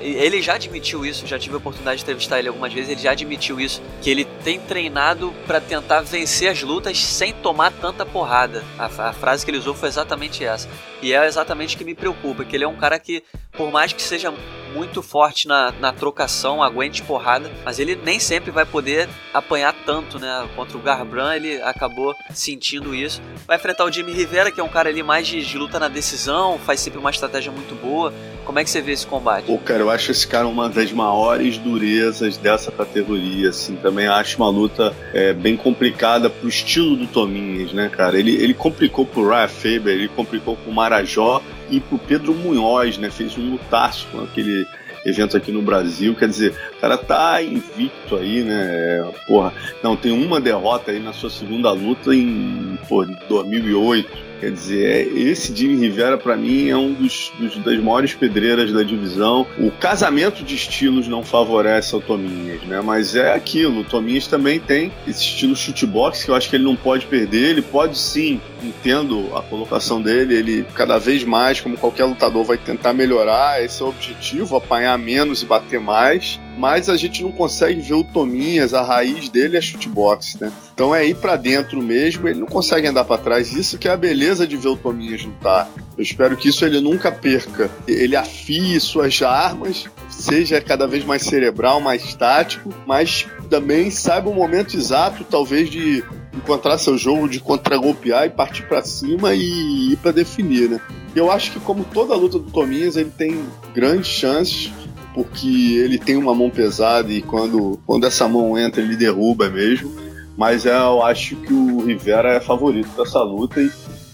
[0.00, 3.12] ele já admitiu isso, já tive a oportunidade de entrevistar ele algumas vezes, ele já
[3.12, 8.62] admitiu isso, que ele tem treinado para tentar vencer as lutas sem tomar tanta porrada.
[8.78, 10.68] A, a, frase que ele usou foi exatamente essa.
[11.02, 13.92] E é exatamente o que me preocupa, que ele é um cara que, por mais
[13.92, 14.32] que seja
[14.74, 20.18] muito forte na, na trocação, aguente porrada, mas ele nem sempre vai poder apanhar tanto,
[20.18, 20.48] né?
[20.56, 23.20] Contra o Garbrandt ele acabou sentindo isso.
[23.46, 25.88] Vai enfrentar o Jimmy Rivera, que é um cara ali mais de, de luta na
[25.88, 28.12] decisão, faz sempre uma estratégia muito boa.
[28.44, 29.46] Como é que você vê esse combate?
[29.46, 33.76] Pô, cara, eu acho esse cara uma das maiores durezas dessa categoria, assim.
[33.76, 38.18] Também acho uma luta é, bem complicada pro estilo do Tominhas, né, cara?
[38.18, 43.10] Ele, ele complicou pro Ryan Faber, ele complicou pro Marajó e pro Pedro Munhoz, né?
[43.10, 44.66] Fez um lutaço com aquele
[45.04, 46.14] evento aqui no Brasil.
[46.14, 49.10] Quer dizer, o cara tá invicto aí, né?
[49.26, 49.52] Porra,
[49.82, 55.02] não, tem uma derrota aí na sua segunda luta em pô, 2008 Quer dizer, é,
[55.20, 59.46] esse Jimmy Rivera, para mim, é um dos, dos, das maiores pedreiras da divisão.
[59.58, 62.80] O casamento de estilos não favorece ao Tominhas, né?
[62.80, 63.80] Mas é aquilo.
[63.80, 67.50] O Tominhas também tem esse estilo shootbox que eu acho que ele não pode perder.
[67.50, 70.34] Ele pode sim, entendo a colocação dele.
[70.34, 73.62] Ele cada vez mais, como qualquer lutador, vai tentar melhorar.
[73.62, 77.94] Esse é o objetivo: apanhar menos e bater mais mas a gente não consegue ver
[77.94, 80.52] o Tominhas, a raiz dele é chutebox, né?
[80.74, 83.52] Então é ir para dentro mesmo, ele não consegue andar para trás.
[83.52, 85.70] Isso que é a beleza de ver o Tominhas lutar.
[85.96, 87.70] Eu espero que isso ele nunca perca.
[87.86, 94.34] Ele afie suas armas, seja cada vez mais cerebral, mais tático, mas também saiba o
[94.34, 99.96] momento exato, talvez, de encontrar seu jogo, de contragolpear e partir para cima e ir
[99.96, 100.80] para definir, né?
[101.14, 104.70] Eu acho que como toda luta do Tominhas, ele tem grandes chances
[105.14, 109.90] porque ele tem uma mão pesada e quando, quando essa mão entra ele derruba mesmo.
[110.36, 113.70] Mas é, eu acho que o Rivera é favorito dessa luta e,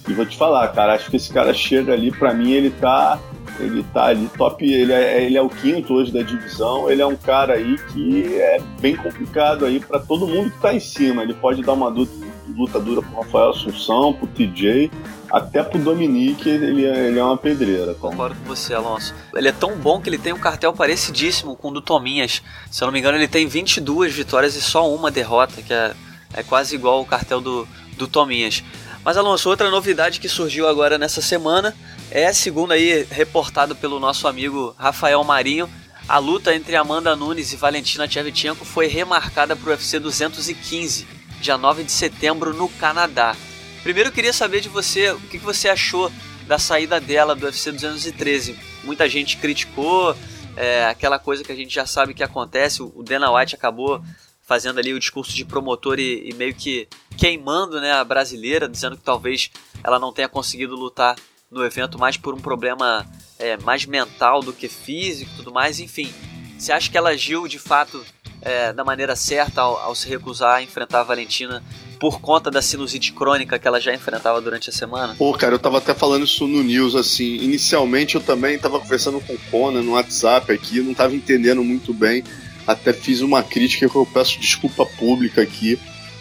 [0.09, 3.18] e vou te falar, cara, acho que esse cara chega ali, para mim ele tá
[3.59, 7.06] ele tá ali top, ele é, ele é o quinto hoje da divisão, ele é
[7.06, 11.22] um cara aí que é bem complicado aí para todo mundo que tá em cima.
[11.22, 12.12] Ele pode dar uma luta,
[12.57, 14.90] luta dura pro Rafael Assunção, pro TJ,
[15.31, 17.95] até pro Dominique ele é, ele é uma pedreira.
[17.95, 18.01] Tá?
[18.01, 19.14] Concordo com você, Alonso.
[19.35, 22.42] Ele é tão bom que ele tem um cartel parecidíssimo com o do Tominhas.
[22.71, 25.95] Se eu não me engano, ele tem 22 vitórias e só uma derrota, que é,
[26.33, 28.62] é quase igual o cartel do, do Tominhas.
[29.05, 31.75] Mas, Alonso, outra novidade que surgiu agora nessa semana
[32.11, 35.69] é, segundo aí reportado pelo nosso amigo Rafael Marinho,
[36.09, 41.07] a luta entre Amanda Nunes e Valentina Shevchenko foi remarcada para o UFC 215,
[41.40, 43.37] dia 9 de setembro, no Canadá.
[43.83, 46.11] Primeiro eu queria saber de você o que você achou
[46.46, 48.59] da saída dela do UFC 213.
[48.85, 50.16] Muita gente criticou,
[50.57, 52.83] é, aquela coisa que a gente já sabe que acontece.
[52.83, 54.03] O Dana White acabou
[54.42, 58.96] fazendo ali o discurso de promotor e, e, meio que queimando né, a brasileira, dizendo
[58.96, 59.51] que talvez
[59.83, 61.16] ela não tenha conseguido lutar
[61.51, 63.05] no evento mais por um problema
[63.38, 65.81] é, mais mental do que físico tudo mais.
[65.81, 66.12] Enfim,
[66.57, 68.05] você acha que ela agiu de fato
[68.46, 71.61] é, da maneira certa ao, ao se recusar a enfrentar a Valentina
[71.98, 75.16] por conta da sinusite crônica que ela já enfrentava durante a semana?
[75.18, 77.38] Pô, cara, eu tava até falando isso no news, assim.
[77.38, 81.92] Inicialmente eu também tava conversando com o Conan no WhatsApp aqui, não tava entendendo muito
[81.92, 82.22] bem.
[82.64, 85.76] Até fiz uma crítica que eu peço desculpa pública aqui.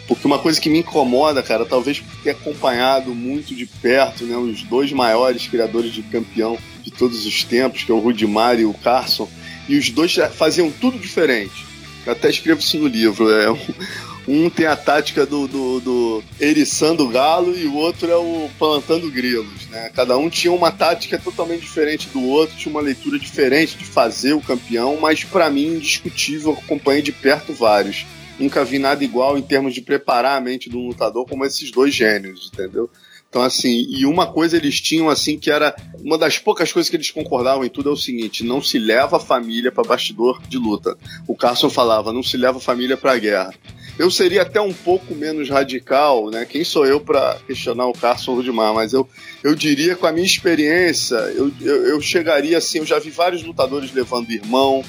[0.08, 4.36] Porque uma coisa que me incomoda, cara, talvez por ter acompanhado muito de perto, né,
[4.36, 8.64] os dois maiores criadores de campeão de todos os tempos, que é o Rudimar e
[8.64, 9.28] o Carson,
[9.68, 11.75] e os dois faziam tudo diferente.
[12.06, 13.28] Eu até escrevo isso no livro.
[13.30, 13.50] É
[14.28, 18.48] um, tem a tática do, do, do eriçando o galo e o outro é o
[18.58, 19.66] plantando grilos.
[19.68, 19.90] Né?
[19.94, 24.34] Cada um tinha uma tática totalmente diferente do outro, tinha uma leitura diferente de fazer
[24.34, 28.06] o campeão, mas para mim, indiscutível, acompanhei de perto vários.
[28.38, 31.94] Nunca vi nada igual em termos de preparar a mente do lutador como esses dois
[31.94, 32.90] gênios, entendeu?
[33.36, 36.96] Então, assim, e uma coisa eles tinham, assim, que era uma das poucas coisas que
[36.96, 40.56] eles concordavam em tudo é o seguinte: não se leva a família para bastidor de
[40.56, 40.96] luta.
[41.28, 43.52] O Carson falava, não se leva a família para guerra.
[43.98, 46.46] Eu seria até um pouco menos radical, né?
[46.46, 48.72] Quem sou eu para questionar o Carson Rudimar?
[48.72, 49.06] Mas eu,
[49.44, 52.78] eu diria, com a minha experiência, eu, eu, eu chegaria assim.
[52.78, 54.82] Eu já vi vários lutadores levando irmão,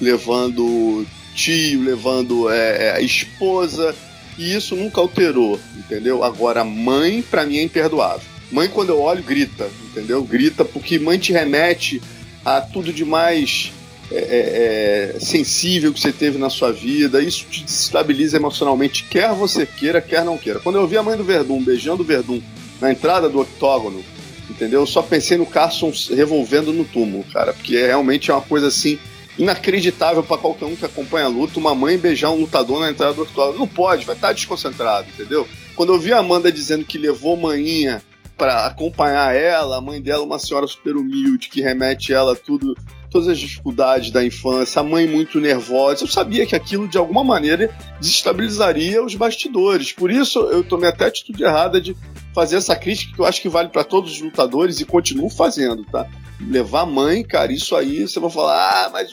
[0.00, 3.92] levando tio, levando é, é esposa,
[4.38, 6.22] e isso nunca alterou, entendeu?
[6.22, 8.26] Agora, mãe, para mim, é imperdoável.
[8.50, 10.22] Mãe, quando eu olho, grita, entendeu?
[10.22, 12.00] Grita porque mãe te remete
[12.44, 13.72] a tudo de mais
[14.10, 19.34] é, é, é, sensível que você teve na sua vida, isso te desestabiliza emocionalmente, quer
[19.34, 20.60] você queira, quer não queira.
[20.60, 22.40] Quando eu vi a mãe do Verdun beijando o Verdun
[22.80, 24.02] na entrada do octógono,
[24.48, 24.80] entendeu?
[24.80, 28.68] Eu só pensei no Carson revolvendo no túmulo, cara, porque é, realmente é uma coisa
[28.68, 28.98] assim
[29.38, 33.14] inacreditável para qualquer um que acompanha a luta, uma mãe beijar um lutador na entrada
[33.14, 33.58] do octógono.
[33.58, 35.46] Não pode, vai estar tá desconcentrado, entendeu?
[35.76, 38.02] Quando eu vi a Amanda dizendo que levou manhinha
[38.36, 42.76] para acompanhar ela, a mãe dela uma senhora super humilde que remete ela tudo
[43.10, 46.04] todas as dificuldades da infância, a mãe muito nervosa.
[46.04, 49.92] Eu sabia que aquilo de alguma maneira desestabilizaria os bastidores.
[49.92, 51.96] Por isso eu tomei até a atitude errada de
[52.34, 55.84] fazer essa crítica que eu acho que vale para todos os lutadores e continuo fazendo,
[55.84, 56.06] tá?
[56.40, 59.10] Levar a mãe, cara, isso aí você vai falar, ah, mas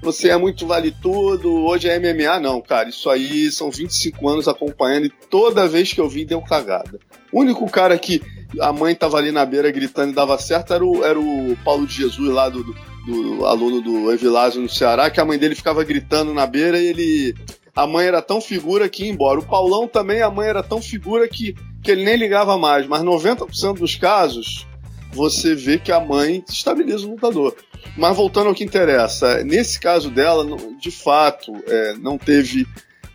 [0.00, 2.38] você é muito vale tudo, hoje é MMA.
[2.40, 6.40] Não, cara, isso aí são 25 anos acompanhando e toda vez que eu vi deu
[6.40, 7.00] cagada.
[7.32, 8.20] O único cara que
[8.60, 11.86] a mãe tava ali na beira gritando e dava certo era o, era o Paulo
[11.86, 12.74] de Jesus lá do, do
[13.06, 16.86] do aluno do Evilásio no Ceará, que a mãe dele ficava gritando na beira e
[16.86, 17.34] ele.
[17.74, 19.40] A mãe era tão figura que ia embora.
[19.40, 22.86] O Paulão também, a mãe era tão figura que, que ele nem ligava mais.
[22.86, 24.66] Mas 90% dos casos,
[25.10, 27.56] você vê que a mãe estabiliza o lutador.
[27.96, 30.44] Mas voltando ao que interessa, nesse caso dela,
[30.78, 32.66] de fato, é, não teve.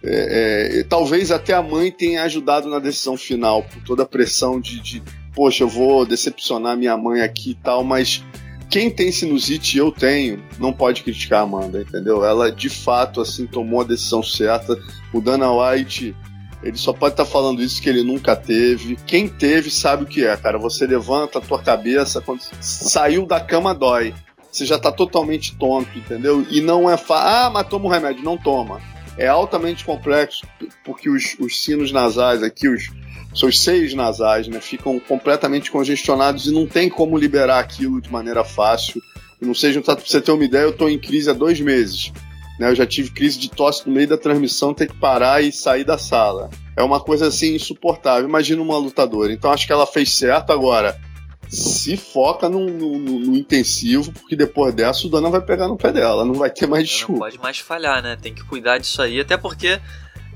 [0.03, 4.59] É, é, talvez até a mãe tenha ajudado na decisão final, por toda a pressão
[4.59, 5.03] de, de
[5.37, 8.23] poxa, eu vou decepcionar minha mãe aqui e tal, mas
[8.71, 12.25] quem tem sinusite eu tenho, não pode criticar a Amanda, entendeu?
[12.25, 14.75] Ela de fato assim tomou a decisão certa.
[15.13, 16.15] O Dana White,
[16.63, 18.97] ele só pode estar tá falando isso que ele nunca teve.
[19.05, 20.57] Quem teve sabe o que é, cara.
[20.57, 24.15] Você levanta a tua cabeça quando saiu da cama dói.
[24.51, 26.43] Você já tá totalmente tonto, entendeu?
[26.49, 27.27] E não é fácil.
[27.27, 28.23] Ah, mas toma um remédio.
[28.23, 28.81] Não toma.
[29.19, 30.47] É altamente complexo,
[30.83, 32.89] porque os, os sinos nasais aqui, os,
[33.33, 38.43] seus seios nasais, né, ficam completamente congestionados e não tem como liberar aquilo de maneira
[38.43, 39.01] fácil.
[39.41, 42.11] E não seja, pra você ter uma ideia, eu estou em crise há dois meses.
[42.59, 45.51] Né, eu já tive crise de tosse no meio da transmissão, ter que parar e
[45.51, 46.49] sair da sala.
[46.75, 48.27] É uma coisa assim insuportável.
[48.27, 49.31] Imagina uma lutadora.
[49.31, 50.99] Então acho que ela fez certo agora.
[51.47, 55.93] Se foca no, no, no intensivo, porque depois dessa o Dana vai pegar no pé
[55.93, 57.13] dela, não vai ter mais desculpa.
[57.13, 58.17] Não pode mais falhar, né?
[58.21, 59.79] Tem que cuidar disso aí, até porque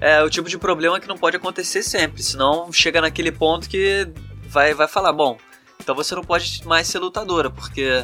[0.02, 4.08] é o tipo de problema que não pode acontecer sempre, senão chega naquele ponto que
[4.50, 5.38] vai, vai falar, bom,
[5.80, 8.04] então você não pode mais ser lutadora, porque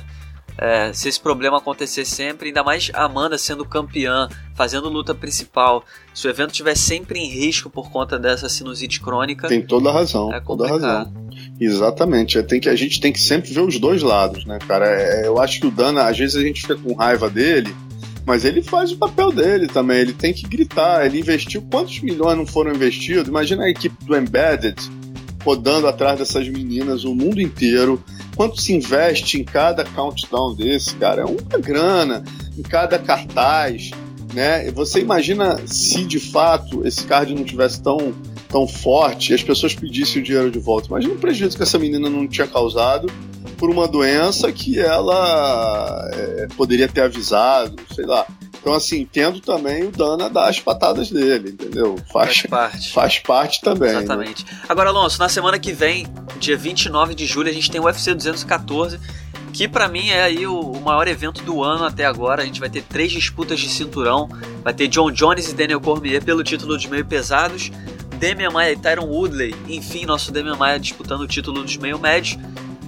[0.59, 5.83] é, se esse problema acontecer sempre, ainda mais Amanda sendo campeã, fazendo luta principal,
[6.13, 9.47] se o evento estiver sempre em risco por conta dessa sinusite crônica.
[9.47, 10.31] Tem toda a razão.
[10.33, 11.13] É toda a razão.
[11.59, 12.37] Exatamente.
[12.37, 14.87] É, tem que, a gente tem que sempre ver os dois lados, né, cara?
[14.87, 17.75] É, eu acho que o Dana, às vezes a gente fica com raiva dele
[18.27, 21.05] mas ele faz o papel dele também, ele tem que gritar.
[21.05, 23.29] Ele investiu quantos milhões não foram investidos?
[23.29, 24.75] Imagina a equipe do Embedded
[25.45, 28.03] rodando atrás dessas meninas o mundo inteiro.
[28.35, 31.21] Quanto se investe em cada countdown desse, cara?
[31.21, 32.21] É uma grana
[32.57, 33.91] em cada cartaz,
[34.33, 34.69] né?
[34.71, 38.13] Você imagina se de fato esse card não tivesse tão,
[38.47, 40.87] tão forte e as pessoas pedissem o dinheiro de volta.
[40.87, 43.11] Imagina o prejuízo que essa menina não tinha causado
[43.57, 48.25] por uma doença que ela é, poderia ter avisado, sei lá.
[48.59, 51.95] Então, assim, tendo também o Dana dar as patadas dele, entendeu?
[52.11, 52.91] Faz, faz parte.
[52.91, 53.93] Faz parte também.
[53.93, 53.99] Né?
[53.99, 54.45] Exatamente.
[54.45, 54.51] Né?
[54.67, 56.05] Agora, Alonso, na semana que vem,
[56.39, 58.99] dia 29 de julho, a gente tem o UFC 214
[59.53, 62.43] que para mim é aí o, o, maior evento do ano até agora.
[62.43, 64.29] A gente vai ter três disputas de cinturão.
[64.63, 67.71] Vai ter John Jones e Daniel Cormier pelo título dos meio pesados.
[68.19, 72.37] Demian Maia e Tyron Woodley, enfim, nosso Demian Maia disputando o título dos meio médios.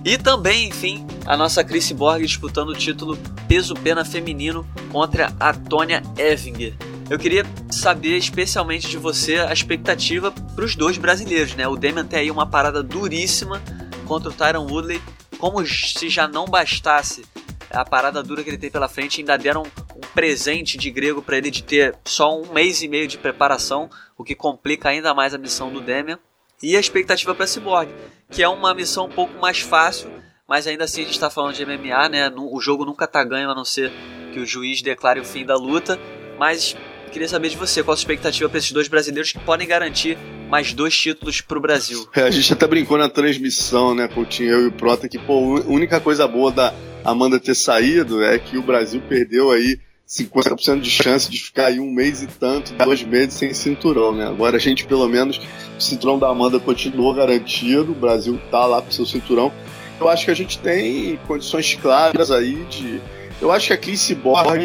[0.04, 5.54] E também, enfim, a nossa Chris Borg disputando o título peso pena feminino contra a
[5.54, 6.74] Tonya Evinger.
[7.10, 11.68] Eu queria saber especialmente de você a expectativa para os dois brasileiros, né?
[11.68, 13.62] O Demian tem aí uma parada duríssima
[14.06, 15.02] contra o Tyron Woodley
[15.38, 17.24] como se já não bastasse
[17.72, 19.64] a parada dura que ele tem pela frente, ainda deram
[19.96, 23.90] um presente de grego para ele de ter só um mês e meio de preparação,
[24.18, 26.20] o que complica ainda mais a missão do Demian.
[26.62, 27.90] E a expectativa para Cyborg,
[28.30, 30.12] que é uma missão um pouco mais fácil,
[30.48, 32.30] mas ainda assim a gente está falando de MMA, né?
[32.36, 33.92] O jogo nunca tá ganho a não ser
[34.34, 35.98] que o juiz declare o fim da luta.
[36.38, 36.76] Mas
[37.12, 40.18] Queria saber de você, qual a sua expectativa para esses dois brasileiros que podem garantir
[40.50, 42.08] mais dois títulos para o Brasil?
[42.16, 45.58] É, a gente até brincou na transmissão, né, Coutinho, eu e o Prota, que pô,
[45.58, 50.82] a única coisa boa da Amanda ter saído é que o Brasil perdeu aí 50%
[50.82, 54.28] de chance de ficar aí um mês e tanto, dois meses sem cinturão, né?
[54.28, 55.40] Agora a gente, pelo menos,
[55.78, 59.54] o cinturão da Amanda continuou garantido, o Brasil tá lá com seu cinturão.
[60.00, 63.00] Eu acho que a gente tem condições claras aí de
[63.42, 64.60] eu acho que a Chris Borg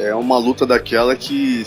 [0.00, 1.62] é uma luta daquela que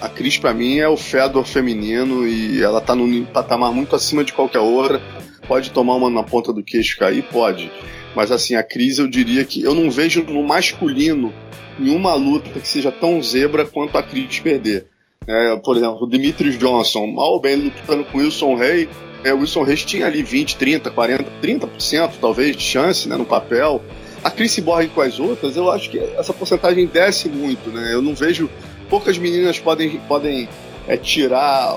[0.00, 4.22] a Cris para mim é o Fedor feminino e ela tá num patamar muito acima
[4.22, 5.00] de qualquer outra.
[5.48, 7.22] Pode tomar uma na ponta do queixo cair?
[7.22, 7.70] Pode.
[8.14, 11.32] Mas assim, a Cris eu diria que eu não vejo no masculino
[11.78, 14.86] nenhuma luta que seja tão zebra quanto a Cris perder.
[15.26, 18.88] É, por exemplo, o Dimitri Johnson, mal ou bem lutando com o Wilson Rey,
[19.24, 23.24] é, o Wilson Reis tinha ali 20, 30, 40, 30% talvez de chance né, no
[23.24, 23.82] papel.
[24.26, 27.94] A Chris Borg com as outras, eu acho que essa porcentagem desce muito, né?
[27.94, 28.50] Eu não vejo.
[28.90, 30.48] Poucas meninas podem, podem
[30.88, 31.76] é, tirar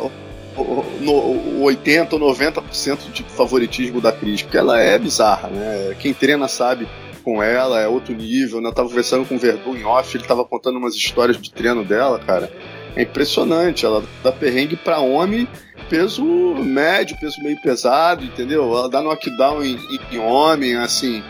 [0.99, 5.95] no, 80 ou 90% de favoritismo da Cris, porque ela é bizarra, né?
[5.99, 6.87] Quem treina sabe
[7.23, 8.69] com ela, é outro nível, né?
[8.69, 11.85] Eu tava conversando com o Verdun em off, ele tava contando umas histórias de treino
[11.85, 12.51] dela, cara.
[12.95, 15.47] É impressionante, ela dá perrengue para homem,
[15.87, 18.63] peso médio, peso meio pesado, entendeu?
[18.75, 19.79] Ela dá knockdown em,
[20.11, 21.23] em homem, assim.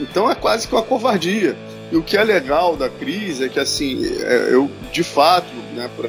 [0.00, 1.56] Então é quase que uma covardia.
[1.90, 5.90] E o que é legal da crise é que, assim, é, eu, de fato, né,
[5.96, 6.08] pra,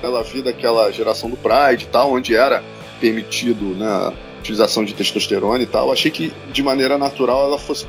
[0.00, 2.62] pela vida daquela geração do Pride e tal, onde era
[3.00, 7.84] permitido né, a utilização de testosterona e tal, achei que, de maneira natural, ela fosse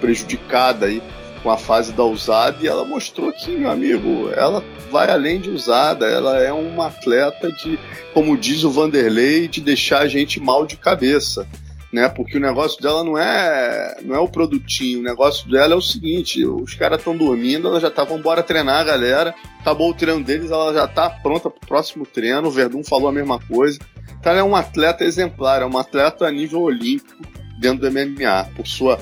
[0.00, 1.02] prejudicada aí
[1.42, 5.48] com a fase da usada e ela mostrou que, meu amigo, ela vai além de
[5.48, 7.78] usada, ela é uma atleta de,
[8.12, 11.46] como diz o Vanderlei, de deixar a gente mal de cabeça
[11.92, 12.08] né?
[12.08, 15.82] Porque o negócio dela não é não é o produtinho, o negócio dela é o
[15.82, 19.34] seguinte, os caras estão dormindo, ela já tá, vambora treinar, galera.
[19.60, 22.48] Acabou o treino deles, ela já tá pronta pro próximo treino.
[22.48, 23.78] O Verdun falou a mesma coisa.
[24.18, 27.22] Então ela é um atleta exemplar, é uma atleta a nível olímpico
[27.58, 28.98] dentro do MMA, por sua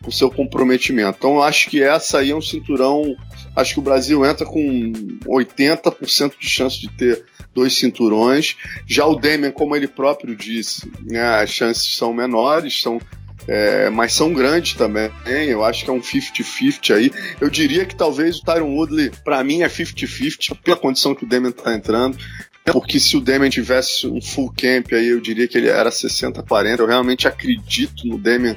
[0.00, 1.18] por seu comprometimento.
[1.18, 3.14] Então eu acho que essa aí é um cinturão,
[3.54, 4.92] acho que o Brasil entra com
[5.26, 8.56] 80% de chance de ter dois cinturões.
[8.86, 13.00] Já o Demian, como ele próprio disse, né, as chances são menores, são
[13.48, 15.10] é, mas são grandes também.
[15.26, 17.10] Eu acho que é um 50-50 aí.
[17.40, 21.28] Eu diria que talvez o Tyron Woodley, para mim, é 50-50 pela condição que o
[21.28, 22.18] Demian tá entrando.
[22.64, 26.80] Porque se o Demian tivesse um full camp aí, eu diria que ele era 60-40.
[26.80, 28.56] Eu realmente acredito no Demian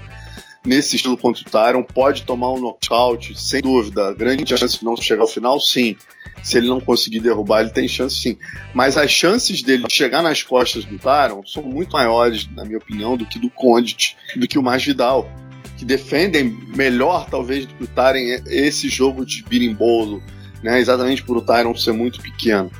[0.65, 1.83] nesse estilo contra o Tyron.
[1.83, 4.13] Pode tomar um nocaute, sem dúvida.
[4.13, 5.95] Grande chance de não chegar ao final, sim
[6.41, 8.37] se ele não conseguir derrubar, ele tem chance sim.
[8.73, 13.15] Mas as chances dele chegar nas costas do Taron são muito maiores, na minha opinião,
[13.15, 15.29] do que do Condit, do que o Masvidal.
[15.77, 20.21] Que defendem melhor, talvez, do que o Taron esse jogo de birimbolo,
[20.61, 20.79] né?
[20.79, 22.71] Exatamente por o Tyron ser muito pequeno.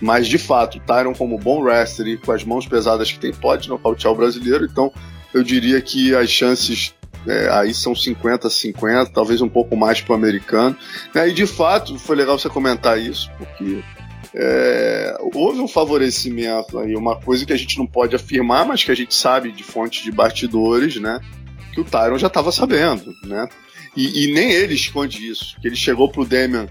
[0.00, 3.32] Mas, de fato, o Tyron, como bom wrestler e com as mãos pesadas que tem,
[3.32, 4.64] pode nocautear o brasileiro.
[4.64, 4.92] Então,
[5.32, 6.94] eu diria que as chances
[7.26, 10.76] é, aí são 50-50, talvez um pouco mais para o americano.
[11.14, 11.28] Né?
[11.28, 13.82] E de fato, foi legal você comentar isso, porque
[14.34, 18.90] é, houve um favorecimento aí, uma coisa que a gente não pode afirmar, mas que
[18.90, 21.20] a gente sabe de fontes de bastidores, né?
[21.72, 23.48] Que o Tyron já estava sabendo, né?
[23.96, 26.68] E, e, nem ele esconde isso, que ele chegou pro Damian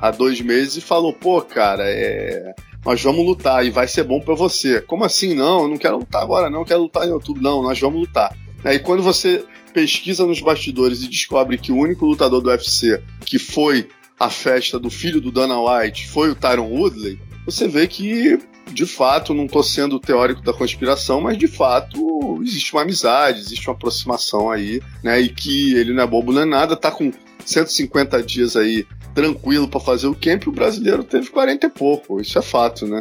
[0.00, 4.20] há dois meses e falou, pô, cara, é, nós vamos lutar e vai ser bom
[4.20, 4.80] para você.
[4.80, 5.34] Como assim?
[5.34, 7.42] Não, eu não quero lutar agora, não, eu quero lutar em outubro.
[7.42, 8.36] Não, nós vamos lutar.
[8.64, 13.38] Aí quando você pesquisa nos bastidores e descobre que o único lutador do UFC que
[13.38, 18.38] foi à festa do filho do Dana White foi o Tyron Woodley, você vê que,
[18.70, 23.66] de fato, não estou sendo teórico da conspiração, mas de fato existe uma amizade, existe
[23.68, 25.20] uma aproximação aí, né?
[25.20, 27.10] E que ele não é bobo nem é nada, tá com
[27.44, 32.38] 150 dias aí tranquilo para fazer o camp, o brasileiro teve 40 e pouco, isso
[32.38, 33.00] é fato, né?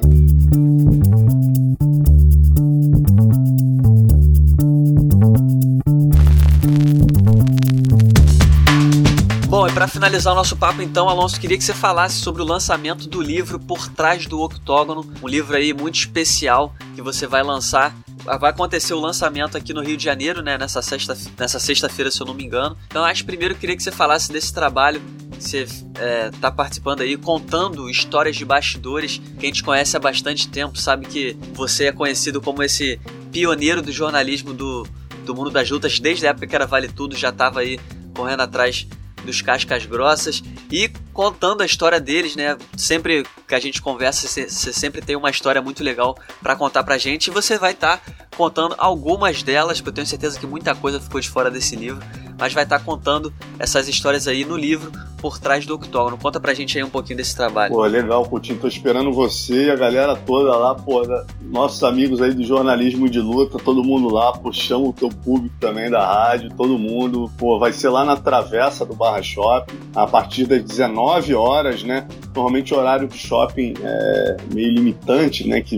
[9.74, 13.20] Para finalizar o nosso papo, então, Alonso, queria que você falasse sobre o lançamento do
[13.20, 17.96] livro Por Trás do Octógono, um livro aí muito especial que você vai lançar.
[18.40, 20.56] Vai acontecer o lançamento aqui no Rio de Janeiro, né?
[20.56, 22.78] Nessa sexta, nessa sexta-feira, se eu não me engano.
[22.86, 27.02] Então, acho que primeiro queria que você falasse desse trabalho que você está é, participando
[27.02, 29.20] aí, contando histórias de bastidores.
[29.40, 33.00] Quem te conhece há bastante tempo sabe que você é conhecido como esse
[33.32, 34.86] pioneiro do jornalismo do,
[35.26, 36.00] do mundo das lutas.
[36.00, 37.80] Desde a época que era Vale Tudo, já estava aí
[38.14, 38.86] correndo atrás
[39.24, 42.58] dos cascas grossas e contando a história deles, né?
[42.78, 46.98] Sempre que a gente conversa, você sempre tem uma história muito legal para contar pra
[46.98, 50.74] gente e você vai estar tá contando algumas delas, porque eu tenho certeza que muita
[50.74, 52.02] coisa ficou de fora desse livro,
[52.38, 54.92] mas vai estar tá contando essas histórias aí no livro
[55.22, 56.18] por trás do octógono.
[56.18, 57.74] Conta pra gente aí um pouquinho desse trabalho.
[57.74, 58.60] Pô, legal, Coutinho.
[58.60, 61.02] Tô esperando você e a galera toda lá, pô,
[61.42, 65.90] nossos amigos aí do jornalismo de luta, todo mundo lá, chama o teu público também
[65.90, 67.32] da rádio, todo mundo.
[67.38, 72.08] Pô, vai ser lá na Travessa do Barra Shopping, a partir das 19 horas, né?
[72.36, 75.62] Normalmente o horário do shopping é meio limitante, né?
[75.62, 75.78] Que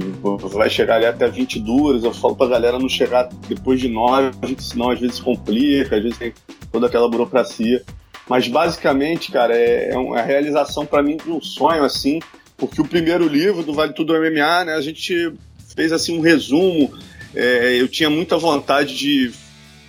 [0.54, 2.04] vai chegar ali até 22.
[2.04, 6.18] Eu falo pra galera não chegar depois de 9, senão às vezes complica, às vezes
[6.18, 6.34] tem
[6.72, 7.84] toda aquela burocracia.
[8.30, 12.20] Mas basicamente, cara, é, é uma realização para mim de um sonho, assim,
[12.58, 15.34] porque o primeiro livro do Vale Tudo MMA, né, a gente
[15.76, 16.94] fez assim um resumo.
[17.34, 19.32] É, eu tinha muita vontade de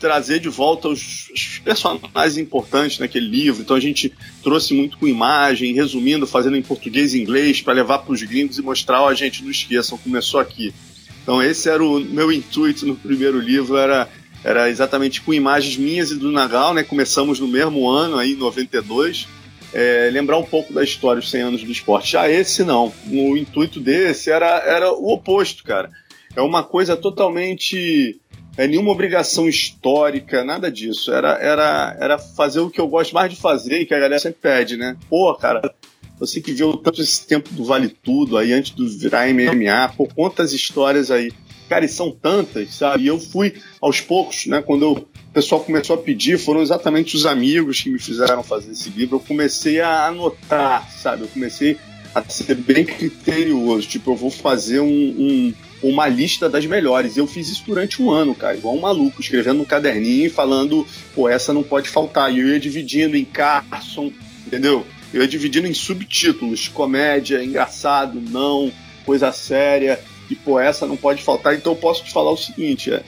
[0.03, 3.63] trazer de volta os, os, personagens importantes naquele livro.
[3.63, 4.13] Então a gente
[4.43, 8.59] trouxe muito com imagem, resumindo, fazendo em português e inglês para levar para os gringos
[8.59, 10.75] e mostrar, ó, oh, gente, não esqueçam, começou aqui.
[11.23, 14.09] Então esse era o meu intuito no primeiro livro, era
[14.45, 16.83] era exatamente com imagens minhas e do Nagal, né?
[16.83, 19.29] Começamos no mesmo ano, aí, 92.
[19.73, 22.13] É, lembrar um pouco da história dos 100 anos do esporte.
[22.13, 22.93] Já esse não.
[23.11, 25.91] O intuito desse era, era o oposto, cara.
[26.35, 28.21] É uma coisa totalmente.
[28.57, 31.13] É nenhuma obrigação histórica, nada disso.
[31.13, 34.21] Era, era, era fazer o que eu gosto mais de fazer e que a galera
[34.21, 34.97] sempre pede, né?
[35.09, 35.75] Pô, cara,
[36.19, 40.07] você que viu tanto esse tempo do Vale Tudo aí antes do virar MMA, pô,
[40.07, 41.33] quantas histórias aí.
[41.73, 43.05] Cara, e são tantas, sabe?
[43.05, 44.61] E eu fui aos poucos, né?
[44.61, 48.73] Quando eu, o pessoal começou a pedir, foram exatamente os amigos que me fizeram fazer
[48.73, 49.17] esse livro.
[49.17, 51.23] Eu comecei a anotar, sabe?
[51.23, 51.79] Eu comecei
[52.15, 53.89] a ser bem criterioso.
[53.89, 57.17] Tipo, eu vou fazer um, um, uma lista das melhores.
[57.17, 60.29] E eu fiz isso durante um ano, cara, igual um maluco, escrevendo um caderninho e
[60.29, 62.31] falando, pô, essa não pode faltar.
[62.31, 64.13] E eu ia dividindo em Carson,
[64.47, 64.87] entendeu?
[65.11, 68.71] Eu ia dividindo em subtítulos: comédia, engraçado, não,
[69.07, 69.99] coisa séria
[70.33, 71.55] e pô, essa não pode faltar.
[71.55, 73.03] Então eu posso te falar o seguinte: é,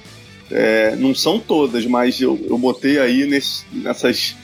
[0.50, 4.36] é, não são todas, mas eu, eu botei aí nesse, nessas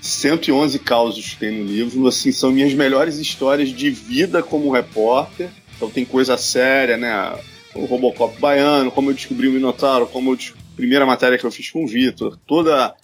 [0.00, 5.50] 111 causas que tem no livro, assim, são minhas melhores histórias de vida como repórter.
[5.76, 7.36] Então tem coisa séria, né?
[7.74, 10.38] O Robocop baiano, como eu descobri o Minotauro, como eu
[10.76, 12.94] primeira matéria que eu fiz com o Vitor, toda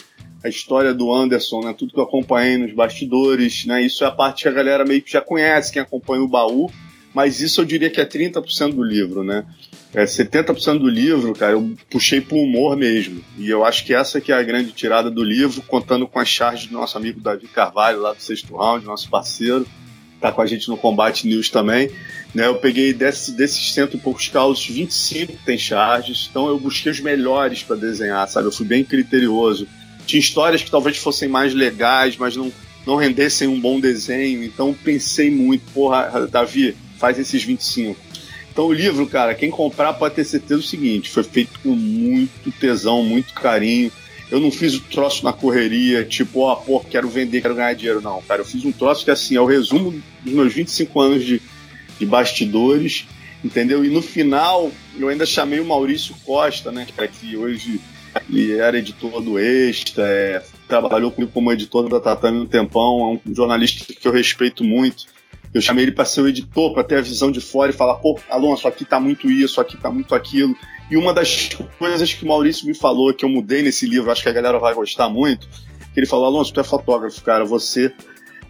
[0.41, 1.75] a história do Anderson, né?
[1.77, 3.81] Tudo que eu acompanhei nos bastidores, né?
[3.81, 6.71] Isso é a parte que a galera meio que já conhece, quem acompanha o baú
[7.15, 9.45] mas isso eu diria que é 30% do livro, né?
[9.93, 13.23] É 70% do livro, cara, eu puxei pro humor mesmo.
[13.37, 16.27] E eu acho que essa que é a grande tirada do livro, contando com as
[16.27, 19.65] charges do nosso amigo Davi Carvalho, lá do sexto round, nosso parceiro,
[20.19, 21.89] tá com a gente no Combate News também.
[22.33, 26.91] Né, eu peguei desse, desses cento e poucos causos, 25 tem charges, então eu busquei
[26.91, 28.47] os melhores para desenhar, sabe?
[28.47, 29.65] Eu fui bem criterioso.
[30.05, 32.51] Tinha histórias que talvez fossem mais legais, mas não,
[32.85, 37.99] não rendessem um bom desenho, então pensei muito, porra, Davi, faz esses 25.
[38.51, 42.51] Então o livro, cara, quem comprar pode ter certeza do seguinte, foi feito com muito
[42.53, 43.91] tesão, muito carinho.
[44.31, 47.73] Eu não fiz o troço na correria, tipo, ó, oh, pô, quero vender, quero ganhar
[47.73, 48.01] dinheiro.
[48.01, 49.91] Não, cara, eu fiz um troço que, assim, é o resumo
[50.23, 51.41] dos meus 25 anos de,
[51.99, 53.05] de bastidores,
[53.43, 53.85] entendeu?
[53.85, 56.87] E no final, eu ainda chamei o Maurício Costa, né,
[57.19, 57.79] que hoje
[58.29, 63.29] ele era editor do Extra, é, trabalhou comigo como editor da Tatame um tempão, é
[63.29, 65.05] um jornalista que eu respeito muito.
[65.55, 67.95] Eu chamei ele para ser o editor, para ter a visão de fora e falar,
[67.95, 70.53] pô, Alonso, aqui tá muito isso, aqui tá muito aquilo.
[70.91, 74.21] E uma das coisas que o Maurício me falou, que eu mudei nesse livro, acho
[74.21, 75.47] que a galera vai gostar muito,
[75.93, 77.89] que ele falou, Alonso, tu é fotógrafo, cara, você,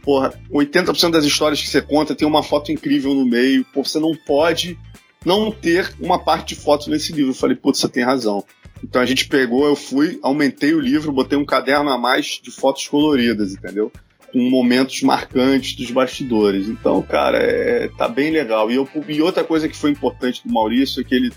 [0.01, 3.99] porra, 80% das histórias que você conta tem uma foto incrível no meio, pô, você
[3.99, 4.75] não pode
[5.23, 7.31] não ter uma parte de foto nesse livro.
[7.31, 8.43] Eu falei, putz, você tem razão.
[8.83, 12.49] Então a gente pegou, eu fui, aumentei o livro, botei um caderno a mais de
[12.49, 13.91] fotos coloridas, entendeu?
[14.35, 16.67] Com momentos marcantes dos bastidores.
[16.67, 18.69] Então, cara, é, tá bem legal.
[18.69, 21.31] E, eu, e outra coisa que foi importante do Maurício é que ele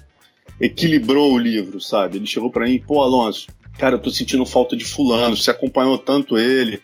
[0.61, 2.17] equilibrou o livro, sabe?
[2.17, 3.47] Ele chegou para mim, pô, Alonso,
[3.79, 6.83] cara, eu tô sentindo falta de fulano, você acompanhou tanto ele,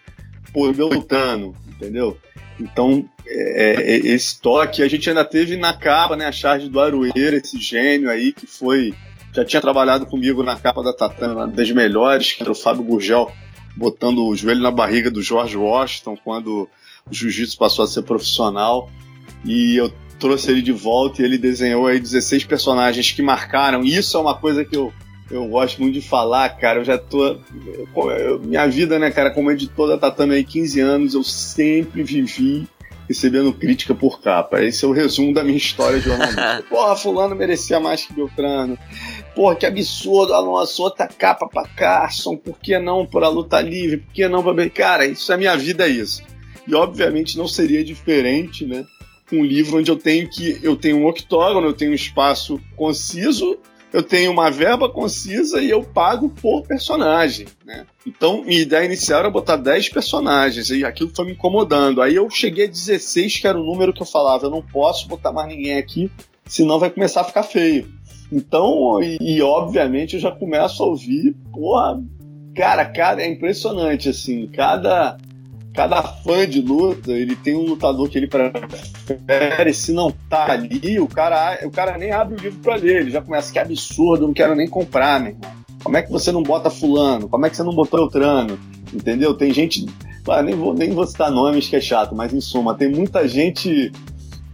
[0.52, 2.16] pô, Beltano, entendeu?
[2.60, 6.78] Então, é, é, esse toque a gente ainda teve na capa, né, a charge do
[6.78, 8.94] Aroeira, esse gênio aí que foi,
[9.32, 13.32] já tinha trabalhado comigo na capa da Tatana, das melhores, que era o Fábio Gurgel,
[13.76, 16.68] botando o joelho na barriga do George Washington quando
[17.10, 18.90] o jiu-jitsu passou a ser profissional.
[19.44, 23.82] E eu trouxe ele de volta e ele desenhou aí 16 personagens que marcaram.
[23.84, 24.92] Isso é uma coisa que eu,
[25.30, 26.80] eu gosto muito de falar, cara.
[26.80, 27.38] Eu já tô.
[27.94, 32.66] Eu, minha vida, né, cara, como editor da Tatame aí 15 anos, eu sempre vivi
[33.08, 34.62] recebendo crítica por capa.
[34.62, 36.64] Esse é o resumo da minha história de jornalista.
[36.68, 38.78] Porra, fulano merecia mais que Beltrano.
[39.34, 43.98] Porra, que absurdo, Alonso, outra capa pra Carson, por que não por a luta livre,
[43.98, 44.70] por que não pra...
[44.70, 46.22] Cara, isso é minha vida, é isso.
[46.66, 48.86] E obviamente não seria diferente, né?
[49.32, 50.58] Um livro onde eu tenho que.
[50.62, 53.58] Eu tenho um octógono, eu tenho um espaço conciso,
[53.92, 57.86] eu tenho uma verba concisa e eu pago por personagem, né?
[58.06, 62.02] Então, minha ideia inicial era botar 10 personagens, e aquilo foi me incomodando.
[62.02, 65.06] Aí eu cheguei a 16, que era o número que eu falava, eu não posso
[65.06, 66.10] botar mais ninguém aqui,
[66.46, 67.88] senão vai começar a ficar feio.
[68.32, 72.02] Então, e, e, obviamente eu já começo a ouvir, porra,
[72.54, 75.18] cara, cara, é impressionante, assim, cada,
[75.74, 80.98] cada fã de luta, ele tem um lutador que ele prefere, se não tá ali,
[80.98, 84.26] o cara, o cara nem abre o livro pra ler, ele já começa, que absurdo,
[84.26, 85.64] não quero nem comprar, meu irmão.
[85.84, 87.28] Como é que você não bota fulano?
[87.28, 88.58] Como é que você não botou Beltrano?
[88.92, 89.34] Entendeu?
[89.34, 89.84] Tem gente.
[90.26, 93.28] Ah, nem, vou, nem vou citar nomes que é chato, mas em suma, tem muita
[93.28, 93.92] gente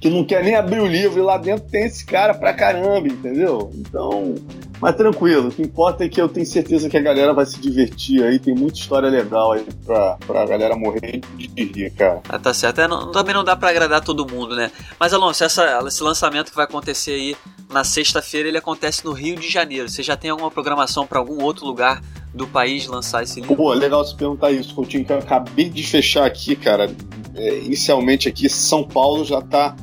[0.00, 3.06] que não quer nem abrir o livro e lá dentro tem esse cara pra caramba,
[3.06, 3.70] entendeu?
[3.74, 4.34] Então,
[4.80, 7.60] mas tranquilo, o que importa é que eu tenho certeza que a galera vai se
[7.60, 12.22] divertir aí, tem muita história legal aí pra, pra galera morrer de rir, cara.
[12.26, 12.80] Ah, tá certo.
[12.80, 14.70] É, não, também não dá pra agradar todo mundo, né?
[14.98, 17.36] Mas Alonso, essa, esse lançamento que vai acontecer aí
[17.70, 19.86] na sexta-feira, ele acontece no Rio de Janeiro.
[19.86, 23.54] Você já tem alguma programação para algum outro lugar do país lançar esse livro?
[23.54, 26.90] Pô, legal você perguntar isso, Coutinho, que eu acabei de fechar aqui, cara.
[27.34, 29.76] É, inicialmente aqui, São Paulo já tá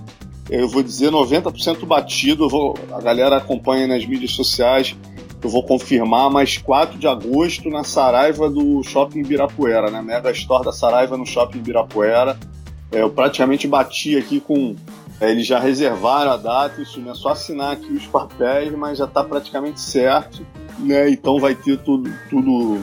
[0.49, 2.45] eu vou dizer 90% batido.
[2.45, 4.95] Eu vou, a galera acompanha nas mídias sociais.
[5.41, 10.01] Eu vou confirmar, mas 4 de agosto na Saraiva do Shopping Ibirapuera, né?
[10.01, 12.37] Mega Store da Saraiva no Shopping Ibirapuera.
[12.91, 14.75] É, eu praticamente bati aqui com.
[15.19, 19.05] É, eles já reservaram a data, isso é só assinar aqui os papéis, mas já
[19.05, 20.45] está praticamente certo.
[20.79, 21.09] Né?
[21.09, 22.79] Então vai ter tudo, tudo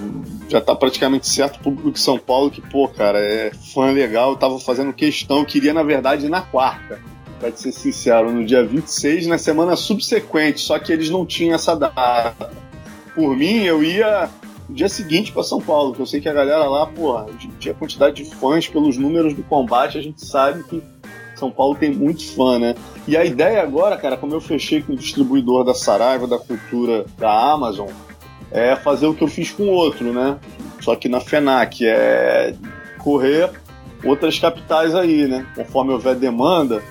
[0.48, 1.56] já está praticamente certo.
[1.56, 5.44] O público de São Paulo, que, pô, cara, é fã legal, eu tava fazendo questão,
[5.44, 7.00] queria na verdade ir na quarta
[7.38, 11.74] pra ser sincero, no dia 26, na semana subsequente, só que eles não tinham essa
[11.74, 12.50] data.
[13.14, 14.28] Por mim, eu ia
[14.68, 17.26] no dia seguinte para São Paulo, que eu sei que a galera lá, porra,
[17.58, 20.82] tinha quantidade de fãs pelos números do combate, a gente sabe que
[21.36, 22.74] São Paulo tem muitos fãs, né?
[23.06, 27.04] E a ideia agora, cara, como eu fechei com o distribuidor da Saraiva, da Cultura,
[27.18, 27.88] da Amazon,
[28.50, 30.38] é fazer o que eu fiz com outro, né?
[30.80, 32.54] Só que na FENAC, é
[32.98, 33.50] correr
[34.04, 35.46] outras capitais aí, né?
[35.54, 36.82] Conforme houver demanda,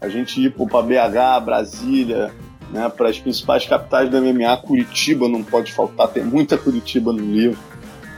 [0.00, 2.32] a gente ir para BH, Brasília,
[2.70, 7.20] né, para as principais capitais do MMA, Curitiba não pode faltar, tem muita Curitiba no
[7.20, 7.58] livro.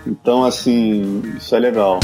[0.07, 2.01] Então, assim, isso é legal.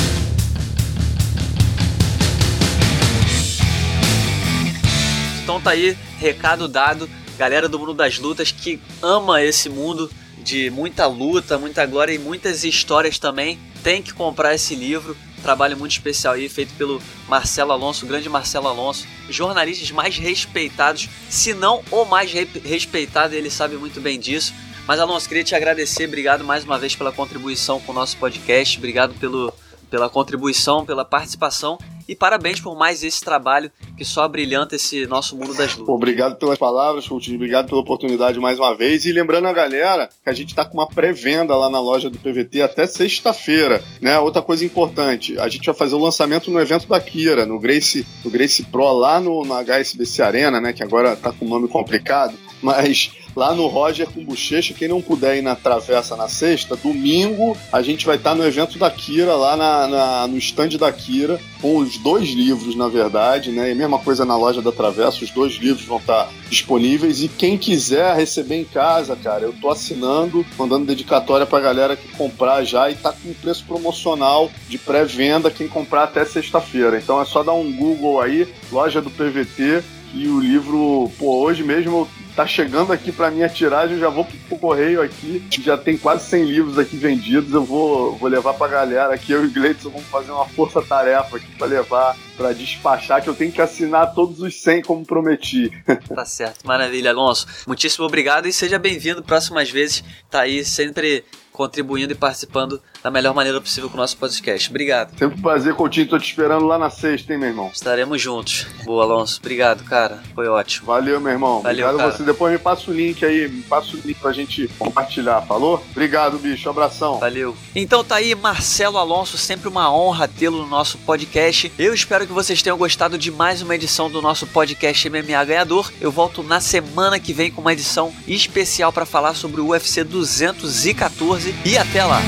[5.43, 7.09] Então tá aí, recado dado,
[7.39, 10.11] galera do mundo das lutas que ama esse mundo
[10.43, 15.77] de muita luta, muita glória e muitas histórias também, tem que comprar esse livro trabalho
[15.77, 21.53] muito especial aí, feito pelo Marcelo Alonso, o grande Marcelo Alonso, jornalistas mais respeitados, se
[21.53, 24.55] não o mais re respeitado, ele sabe muito bem disso.
[24.87, 28.79] Mas Alonso, queria te agradecer, obrigado mais uma vez pela contribuição com o nosso podcast,
[28.79, 29.53] obrigado pelo,
[29.95, 31.79] pela contribuição, pela participação
[32.09, 35.95] e parabéns por mais esse trabalho que só brilhanta esse nosso mundo das lutas.
[35.95, 37.37] Obrigado pelas palavras, Coutinho.
[37.37, 39.07] Obrigado pela oportunidade mais uma vez.
[39.07, 42.19] E lembrando a galera que a gente está com uma pré-venda lá na loja do
[42.19, 43.81] PVT até sexta-feira.
[44.01, 44.19] Né?
[44.19, 48.05] Outra coisa importante, a gente vai fazer o lançamento no evento da Kira, no Grace,
[48.25, 50.73] no Grace Pro, lá no, no HSBC Arena, né?
[50.73, 52.35] que agora está com um nome complicado.
[52.61, 54.75] Mas lá no Roger com Bochecha.
[54.75, 58.79] Quem não puder ir na Travessa na sexta, domingo a gente vai estar no evento
[58.79, 63.51] da Kira, lá na, na, no stand da Kira, com os dois livros, na verdade,
[63.51, 63.71] né?
[63.71, 67.23] E mesma coisa na loja da Travessa, os dois livros vão estar disponíveis.
[67.23, 72.09] E quem quiser receber em casa, cara, eu tô assinando, mandando dedicatória pra galera que
[72.17, 76.99] comprar já e tá com preço promocional de pré-venda quem comprar até sexta-feira.
[76.99, 79.83] Então é só dar um Google aí, loja do PVT
[80.15, 84.25] aqui o livro, pô, hoje mesmo tá chegando aqui para minha tiragem, eu já vou
[84.25, 88.67] pro correio aqui, já tem quase 100 livros aqui vendidos, eu vou, vou levar pra
[88.67, 93.23] galera aqui, eu e o Gleidson vamos fazer uma força-tarefa aqui para levar, para despachar,
[93.23, 95.71] que eu tenho que assinar todos os 100 como prometi.
[96.15, 97.47] Tá certo, maravilha, Alonso.
[97.67, 103.35] Muitíssimo obrigado e seja bem-vindo próximas vezes, tá aí sempre contribuindo e participando da melhor
[103.35, 104.71] maneira possível com o nosso podcast.
[104.71, 105.11] Obrigado.
[105.19, 106.09] Sempre um prazer, Coutinho.
[106.09, 107.71] Tô te esperando lá na sexta, hein, meu irmão?
[107.71, 108.67] Estaremos juntos.
[108.83, 109.41] Boa, Alonso.
[109.41, 110.23] Obrigado, cara.
[110.35, 110.87] Foi ótimo.
[110.87, 111.61] Valeu, meu irmão.
[111.61, 112.17] Valeu, Obrigado cara.
[112.17, 112.23] você.
[112.23, 115.85] Depois me passa o link aí, me passa o link pra gente compartilhar, falou?
[115.91, 116.67] Obrigado, bicho.
[116.71, 117.19] Abração.
[117.19, 117.55] Valeu.
[117.77, 121.71] Então tá aí, Marcelo Alonso, sempre uma honra tê-lo no nosso podcast.
[121.79, 125.93] Eu espero que vocês tenham gostado de mais uma edição do nosso podcast MMA Ganhador.
[126.01, 130.03] Eu volto na semana que vem com uma edição especial para falar sobre o UFC
[130.05, 132.23] 214 e até lá.